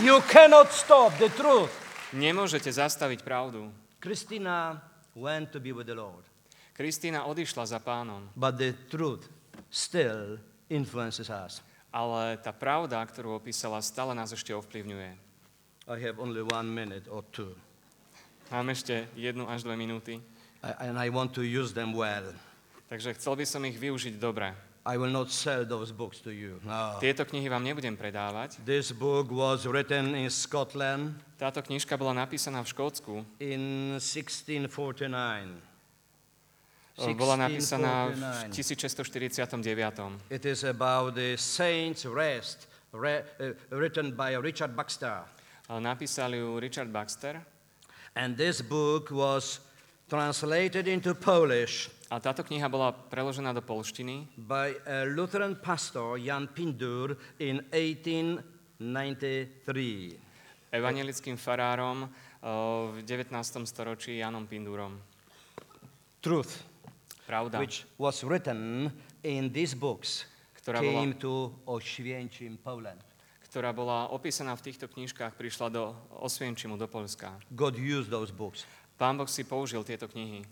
You 0.00 0.24
cannot 0.24 0.72
stop 0.72 1.12
the 1.20 1.28
truth. 1.28 1.68
Nemôžete 2.16 2.72
zastaviť 2.72 3.20
pravdu. 3.20 3.68
Christina 4.00 4.80
went 5.12 5.52
to 5.52 5.60
be 5.60 5.72
with 5.72 5.84
the 5.84 5.96
Lord, 5.96 6.24
Kristína 6.72 7.28
odišla 7.28 7.68
za 7.68 7.78
pánom, 7.78 8.24
but 8.32 8.56
the 8.56 8.72
truth 8.88 9.28
still 9.68 10.40
influences 10.72 11.28
us. 11.28 11.60
ale 11.92 12.40
tá 12.40 12.56
pravda, 12.56 12.96
ktorú 13.04 13.36
opísala, 13.36 13.84
stále 13.84 14.16
nás 14.16 14.32
ešte 14.32 14.56
ovplyvňuje. 14.56 15.12
I 15.92 15.96
have 16.00 16.16
only 16.16 16.40
one 16.40 16.72
minute 16.72 17.04
or 17.12 17.20
two, 17.28 17.52
Mám 18.48 18.72
ešte 18.72 19.08
jednu 19.12 19.44
až 19.44 19.64
dve 19.64 19.76
minúty, 19.76 20.20
I- 20.64 20.88
and 20.88 20.96
I 20.96 21.12
want 21.12 21.36
to 21.36 21.44
use 21.44 21.76
them 21.76 21.92
well. 21.92 22.32
takže 22.88 23.12
chcel 23.20 23.36
by 23.36 23.44
som 23.44 23.60
ich 23.68 23.76
využiť 23.76 24.16
dobre. 24.16 24.56
I 24.84 24.98
will 24.98 25.10
not 25.14 25.30
sell 25.30 25.62
those 25.64 25.94
books 25.94 26.18
to 26.26 26.34
you. 26.34 26.58
No. 26.66 26.98
Tieto 26.98 27.22
knihy 27.22 27.46
vám 27.46 27.62
nebudem 27.62 27.94
predávať. 27.94 28.58
This 28.66 28.90
book 28.90 29.30
was 29.30 29.62
written 29.62 30.18
in 30.18 30.26
Scotland 30.26 31.14
Táto 31.38 31.62
knižka 31.62 31.94
bola 31.94 32.26
napísaná 32.26 32.62
v 32.62 32.68
Škótsku. 32.70 33.22
in 33.38 33.94
1649. 34.02 34.66
Bola 37.14 37.36
napísaná 37.36 38.10
v 38.10 38.18
1649. 38.50 39.38
1649. 39.38 40.18
It 40.30 40.44
is 40.46 40.66
about 40.66 41.14
the 41.14 41.38
saints' 41.38 42.02
rest, 42.06 42.66
re- 42.92 43.22
uh, 43.38 43.54
written 43.70 44.12
by 44.12 44.34
Richard 44.38 44.74
Baxter. 44.74 45.22
Napísal 45.70 46.34
ju 46.34 46.58
Richard 46.60 46.90
Baxter 46.90 47.40
And 48.12 48.36
this 48.36 48.60
book 48.60 49.08
was 49.10 49.60
translated 50.10 50.84
into 50.84 51.14
Polish 51.14 51.88
a 52.12 52.20
táto 52.20 52.44
kniha 52.44 52.68
bola 52.68 52.92
preložená 52.92 53.56
do 53.56 53.64
polštiny 53.64 54.28
by 54.36 54.68
a 54.84 55.08
Lutheran 55.08 55.56
pastor, 55.56 56.20
Jan 56.20 56.44
Pindur, 56.52 57.16
in 57.40 57.64
1893. 57.72 58.84
evangelickým 60.68 61.40
farárom 61.40 62.04
eh, 62.04 62.12
v 62.92 63.00
19. 63.08 63.32
storočí 63.64 64.20
Janom 64.20 64.44
Pindurom. 64.44 65.00
Truth. 66.20 66.68
pravda, 67.24 67.58
which 67.64 67.88
was 67.96 68.20
written 68.20 68.92
in 69.24 69.48
these 69.48 69.72
books, 69.72 70.28
Ktorá 70.60 70.84
bola- 70.84 70.92
came 71.00 71.14
to 71.16 71.48
Oświęcim, 71.64 72.60
Poland. 72.60 73.00
ktorá 73.48 73.72
bola 73.72 74.12
opísaná 74.12 74.52
v 74.52 74.68
týchto 74.68 74.84
knižkách, 74.84 75.32
prišla 75.32 75.72
do 75.72 75.96
Osvienčimu, 76.20 76.76
do 76.76 76.84
Polska. 76.88 77.40
God 77.56 77.76
used 77.80 78.12
those 78.12 78.28
books. 78.32 78.68
Pán 79.00 79.16
Boh 79.16 79.28
si 79.28 79.44
použil 79.48 79.80
tieto 79.84 80.08
knihy. 80.08 80.44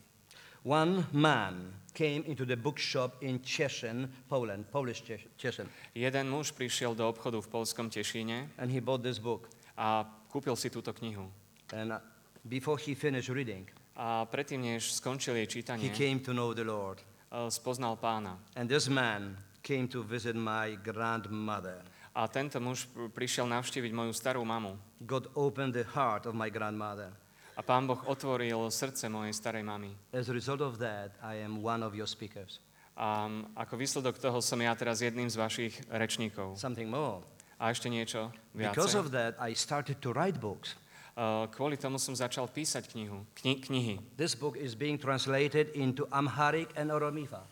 One 0.64 1.06
man 1.12 1.72
came 1.94 2.22
into 2.26 2.44
the 2.44 2.56
bookshop 2.56 3.16
in 3.22 3.40
Cieszyn, 3.40 4.08
Poland, 4.28 4.66
Polish 4.70 5.02
Cieszyn, 5.36 5.68
Jeden 5.94 6.30
muž 6.30 6.52
prišiel 6.52 6.94
do 6.94 7.08
obchodu 7.08 7.40
v 7.40 7.48
polskom 7.48 7.90
Tešíne 7.90 8.48
and 8.58 8.70
he 8.70 8.80
bought 8.80 9.02
this 9.02 9.18
book. 9.18 9.48
a 9.76 10.04
kúpil 10.28 10.56
si 10.56 10.68
túto 10.70 10.92
knihu. 10.92 11.26
And 11.72 11.92
uh, 11.92 11.98
before 12.44 12.76
he 12.78 12.94
finished 12.94 13.32
reading, 13.32 13.64
A 13.96 14.24
predtým, 14.24 14.60
než 14.62 14.92
skončil 14.96 15.36
jej 15.36 15.44
he 15.44 15.52
čítanie, 15.60 15.90
came 15.92 16.20
to 16.20 16.32
know 16.32 16.52
the 16.54 16.64
Lord. 16.64 17.00
eh, 17.32 17.50
spoznal 17.50 17.96
pána. 17.96 18.38
And 18.56 18.68
this 18.68 18.88
man 18.88 19.36
came 19.62 19.88
to 19.88 20.02
visit 20.04 20.36
my 20.36 20.76
grandmother. 20.80 21.84
A 22.14 22.28
tento 22.28 22.60
muž 22.60 22.88
pr- 22.90 23.08
prišiel 23.08 23.46
navštíviť 23.48 23.92
moju 23.92 24.12
starú 24.12 24.44
mamu. 24.44 24.76
God 25.04 25.28
opened 25.34 25.72
the 25.76 25.84
heart 25.84 26.26
of 26.26 26.34
my 26.36 26.48
grandmother. 26.50 27.12
A 27.60 27.62
pán 27.62 27.84
Boh 27.84 28.00
otvoril 28.08 28.72
srdce 28.72 29.12
mojej 29.12 29.36
starej 29.36 29.60
mamy. 29.60 29.92
As 30.16 30.32
a 30.32 30.34
result 30.34 30.64
of 30.64 30.80
that, 30.80 31.12
I 31.20 31.44
am 31.44 31.60
one 31.60 31.84
of 31.84 31.92
your 31.92 32.08
speakers. 32.08 32.56
A 32.96 33.28
ako 33.52 33.76
výsledok 33.76 34.16
toho 34.16 34.40
som 34.40 34.56
ja 34.56 34.72
teraz 34.72 35.04
jedným 35.04 35.28
z 35.28 35.36
vašich 35.36 35.74
rečníkov. 35.92 36.56
Something 36.56 36.88
more. 36.88 37.20
A 37.60 37.68
ešte 37.68 37.92
niečo 37.92 38.32
Because 38.56 38.96
viacej. 38.96 39.00
of 39.04 39.06
that, 39.12 39.36
I 39.36 39.52
started 39.52 40.00
to 40.00 40.16
write 40.16 40.40
books. 40.40 40.72
Eh, 41.12 41.44
Kvôli 41.52 41.76
tomu 41.76 42.00
som 42.00 42.16
začal 42.16 42.48
písať 42.48 42.88
knihu, 42.96 43.28
kni- 43.36 43.60
knihy. 43.60 43.94
This 44.16 44.32
book 44.32 44.56
is 44.56 44.72
being 44.72 44.96
translated 44.96 45.68
into 45.76 46.08
Amharic 46.08 46.72
and 46.80 46.88
Oromifa. 46.88 47.44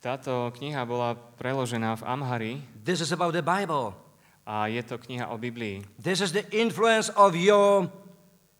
Táto 0.00 0.52
kniha 0.52 0.84
bola 0.84 1.16
preložená 1.16 1.96
v 1.96 2.02
Amhari 2.04 2.52
This 2.84 3.00
is 3.00 3.12
about 3.12 3.32
the 3.32 3.44
Bible. 3.44 3.96
a 4.44 4.68
je 4.68 4.80
to 4.84 4.96
kniha 5.00 5.32
o 5.32 5.36
Biblii. 5.40 5.80
This 5.96 6.20
is 6.20 6.32
the 6.32 6.44
influence 6.52 7.08
of 7.16 7.32
your 7.36 7.88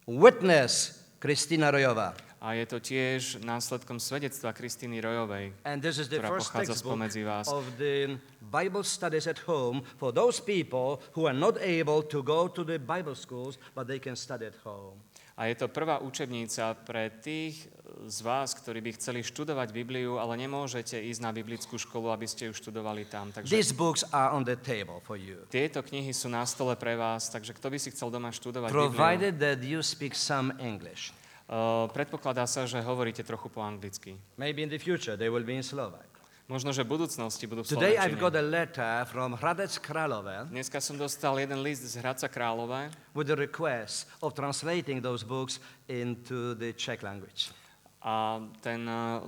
witness, 0.07 1.01
Kristina 1.19 1.71
Rojova. 1.71 2.17
A 2.41 2.57
je 2.57 2.65
to 2.65 2.81
tiež 2.81 3.45
následkom 3.45 4.01
svedectva 4.01 4.57
Kristýny 4.57 5.05
Rojovej. 5.05 5.53
And 5.61 5.85
this 5.85 6.01
is 6.01 6.09
the 6.09 6.25
Ktorá 6.25 6.33
first 6.33 6.49
pochádza 6.49 6.73
spomedzi 6.73 7.21
vás. 7.21 7.45
of 7.53 7.69
the 7.77 8.17
Bible 8.41 8.81
studies 8.81 9.29
at 9.29 9.45
home 9.45 9.85
for 10.01 10.09
those 10.09 10.41
people 10.41 11.05
who 11.13 11.29
are 11.29 11.37
not 11.37 11.61
able 11.61 12.01
to 12.01 12.25
go 12.25 12.49
to 12.49 12.65
the 12.65 12.81
Bible 12.81 13.13
schools, 13.13 13.61
but 13.77 13.85
they 13.85 14.01
can 14.01 14.17
study 14.17 14.49
at 14.49 14.57
home. 14.65 14.97
A 15.37 15.53
je 15.53 15.61
to 15.61 15.69
prvá 15.69 16.01
učebnica 16.01 16.81
pre 16.85 17.13
tých 17.21 17.69
z 18.07 18.19
vás, 18.25 18.57
ktorí 18.57 18.81
by 18.81 18.97
chceli 18.97 19.21
študovať 19.21 19.75
Bibliu, 19.75 20.17
ale 20.17 20.41
nemôžete 20.41 20.97
ísť 20.97 21.21
na 21.21 21.35
biblickú 21.35 21.77
školu, 21.77 22.09
aby 22.09 22.25
ste 22.25 22.49
ju 22.49 22.53
študovali 22.57 23.05
tam. 23.05 23.29
Takže 23.35 23.53
These 23.53 23.75
books 23.77 24.03
are 24.15 24.33
on 24.33 24.47
the 24.47 24.57
table 24.57 25.05
for 25.05 25.21
you, 25.21 25.45
tieto 25.53 25.85
knihy 25.85 26.15
sú 26.15 26.33
na 26.33 26.47
stole 26.49 26.73
pre 26.79 26.97
vás, 26.97 27.29
takže 27.29 27.53
kto 27.53 27.69
by 27.69 27.79
si 27.81 27.93
chcel 27.93 28.09
doma 28.09 28.33
študovať 28.33 28.71
Bibliu, 28.73 28.89
provided 28.89 29.37
that 29.43 29.61
you 29.61 29.85
speak 29.85 30.17
some 30.17 30.55
English. 30.63 31.13
uh, 31.51 31.91
predpokladá 31.91 32.47
sa, 32.47 32.65
že 32.65 32.79
hovoríte 32.79 33.27
trochu 33.27 33.51
po 33.51 33.61
anglicky. 33.61 34.15
Maybe 34.39 34.63
in 34.63 34.71
the 34.71 34.79
future 34.79 35.19
they 35.19 35.29
will 35.29 35.45
be 35.45 35.59
in 35.59 35.67
Slovak. 35.67 36.07
Možno, 36.51 36.75
že 36.75 36.83
v 36.83 36.99
budúcnosti 36.99 37.47
budú 37.47 37.63
v 37.63 37.79
Today 37.79 37.95
I've 37.95 38.19
got 38.19 38.35
a 38.35 38.43
letter 38.43 39.07
from 39.07 39.39
Hradec 39.39 39.71
Králové 39.79 40.51
Dneska 40.51 40.83
som 40.83 40.99
dostal 40.99 41.39
jeden 41.39 41.63
list 41.63 41.87
z 41.87 42.03
Hradca 42.03 42.27
Králové 42.27 42.91
with 43.15 43.31
a 43.31 43.39
request 43.39 44.11
of 44.19 44.35
translating 44.35 44.99
those 44.99 45.23
books 45.23 45.63
into 45.87 46.59
the 46.59 46.75
Czech 46.75 47.07
language. 47.07 47.55
A 48.01 48.41
ten, 48.65 48.81
uh, 48.89 49.21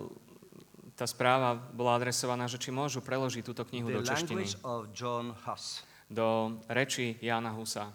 tá 0.97 1.05
správa 1.05 1.57
bola 1.77 1.97
adresovaná, 2.01 2.49
že 2.49 2.57
či 2.57 2.73
môžu 2.73 3.05
preložiť 3.05 3.45
túto 3.45 3.65
knihu 3.69 3.93
do 3.93 4.01
češtiny, 4.01 4.49
do 6.13 6.29
reči 6.69 7.17
Jána 7.21 7.53
Husa. 7.57 7.89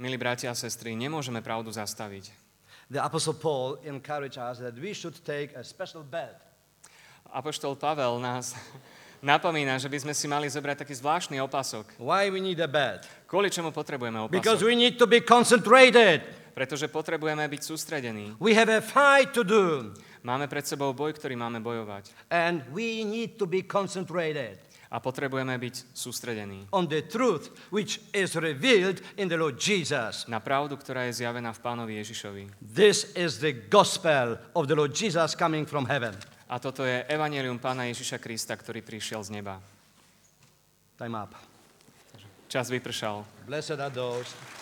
Milí 0.00 0.16
bratia 0.16 0.48
a 0.48 0.56
sestry, 0.56 0.96
nemôžeme 0.96 1.44
pravdu 1.44 1.68
zastaviť. 1.68 2.32
The 2.90 2.98
Apostle 3.04 3.38
Paul 3.38 3.78
encouraged 3.86 4.40
us 4.40 4.58
that 4.58 4.74
we 4.74 4.90
should 4.90 5.14
take 5.22 5.54
a 5.54 5.62
special 5.62 6.02
belt 6.02 6.50
Apoštol 7.30 7.78
Pavel 7.78 8.18
nás 8.18 8.54
napomína, 9.22 9.78
že 9.78 9.86
by 9.86 9.98
sme 10.02 10.14
si 10.14 10.26
mali 10.26 10.50
zobrať 10.50 10.82
taký 10.86 10.94
zvláštny 10.98 11.38
opasok. 11.38 11.86
Why 12.02 12.28
we 12.28 12.42
need 12.42 12.58
a 12.58 12.66
belt? 12.66 13.06
Kvôli 13.30 13.48
čomu 13.50 13.70
potrebujeme 13.70 14.18
Because 14.26 14.58
opasok? 14.58 14.68
we 14.68 14.74
need 14.74 14.98
to 14.98 15.06
be 15.06 15.22
concentrated. 15.22 16.26
Pretože 16.52 16.90
potrebujeme 16.90 17.46
byť 17.46 17.62
sústredení. 17.62 18.36
We 18.42 18.54
have 18.58 18.68
a 18.70 18.82
fight 18.82 19.32
to 19.34 19.46
do. 19.46 19.94
Máme 20.20 20.50
pred 20.50 20.68
sebou 20.68 20.92
boj, 20.92 21.16
ktorý 21.16 21.38
máme 21.38 21.64
bojovať. 21.64 22.12
And 22.28 22.66
we 22.74 23.06
need 23.06 23.40
to 23.40 23.48
be 23.48 23.64
concentrated 23.64 24.70
A 24.90 24.98
potrebujeme 24.98 25.54
byť 25.54 25.94
sústredení 25.94 26.66
on 26.74 26.90
the 26.90 27.06
truth 27.06 27.54
which 27.70 28.02
is 28.10 28.34
revealed 28.34 28.98
in 29.14 29.30
the 29.30 29.38
Lord 29.38 29.54
Jesus. 29.54 30.26
na 30.26 30.42
pravdu, 30.42 30.74
ktorá 30.74 31.06
je 31.06 31.22
zjavená 31.22 31.54
v 31.54 31.62
Pánovi 31.62 32.02
Ježišovi. 32.02 32.50
This 32.58 33.14
is 33.14 33.38
the 33.38 33.54
gospel 33.54 34.34
of 34.50 34.66
the 34.66 34.74
Lord 34.74 34.90
Jesus 34.90 35.38
coming 35.38 35.62
from 35.62 35.86
heaven. 35.86 36.18
A 36.50 36.58
toto 36.58 36.82
je 36.82 37.06
evanelium 37.06 37.62
Pána 37.62 37.86
Ježiša 37.86 38.18
Krista, 38.18 38.58
ktorý 38.58 38.82
prišiel 38.82 39.22
z 39.22 39.30
neba. 39.38 39.62
Time 40.98 41.14
up. 41.14 41.38
Čas 42.50 42.66
vypršal. 42.66 43.22
Blessed 43.46 43.78
are 43.78 43.94
those. 43.94 44.59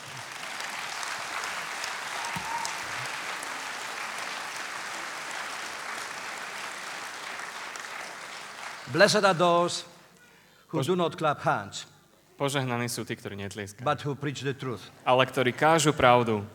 Blessed 8.88 9.24
are 9.24 9.36
those 9.36 9.84
who 10.72 10.80
do 10.82 10.96
not 10.96 11.16
clap 11.16 11.44
hands, 11.44 11.84
Požehnaní 12.38 12.86
sú 12.86 13.02
tí, 13.02 13.18
ktorí 13.18 13.34
netlieskajú, 13.34 13.82
but 13.82 13.98
who 14.06 14.14
preach 14.14 14.46
the 14.46 14.54
truth. 14.54 14.80
ale 15.02 15.26
ktorí 15.26 15.50
kážu 15.50 15.90
pravdu. 15.90 16.46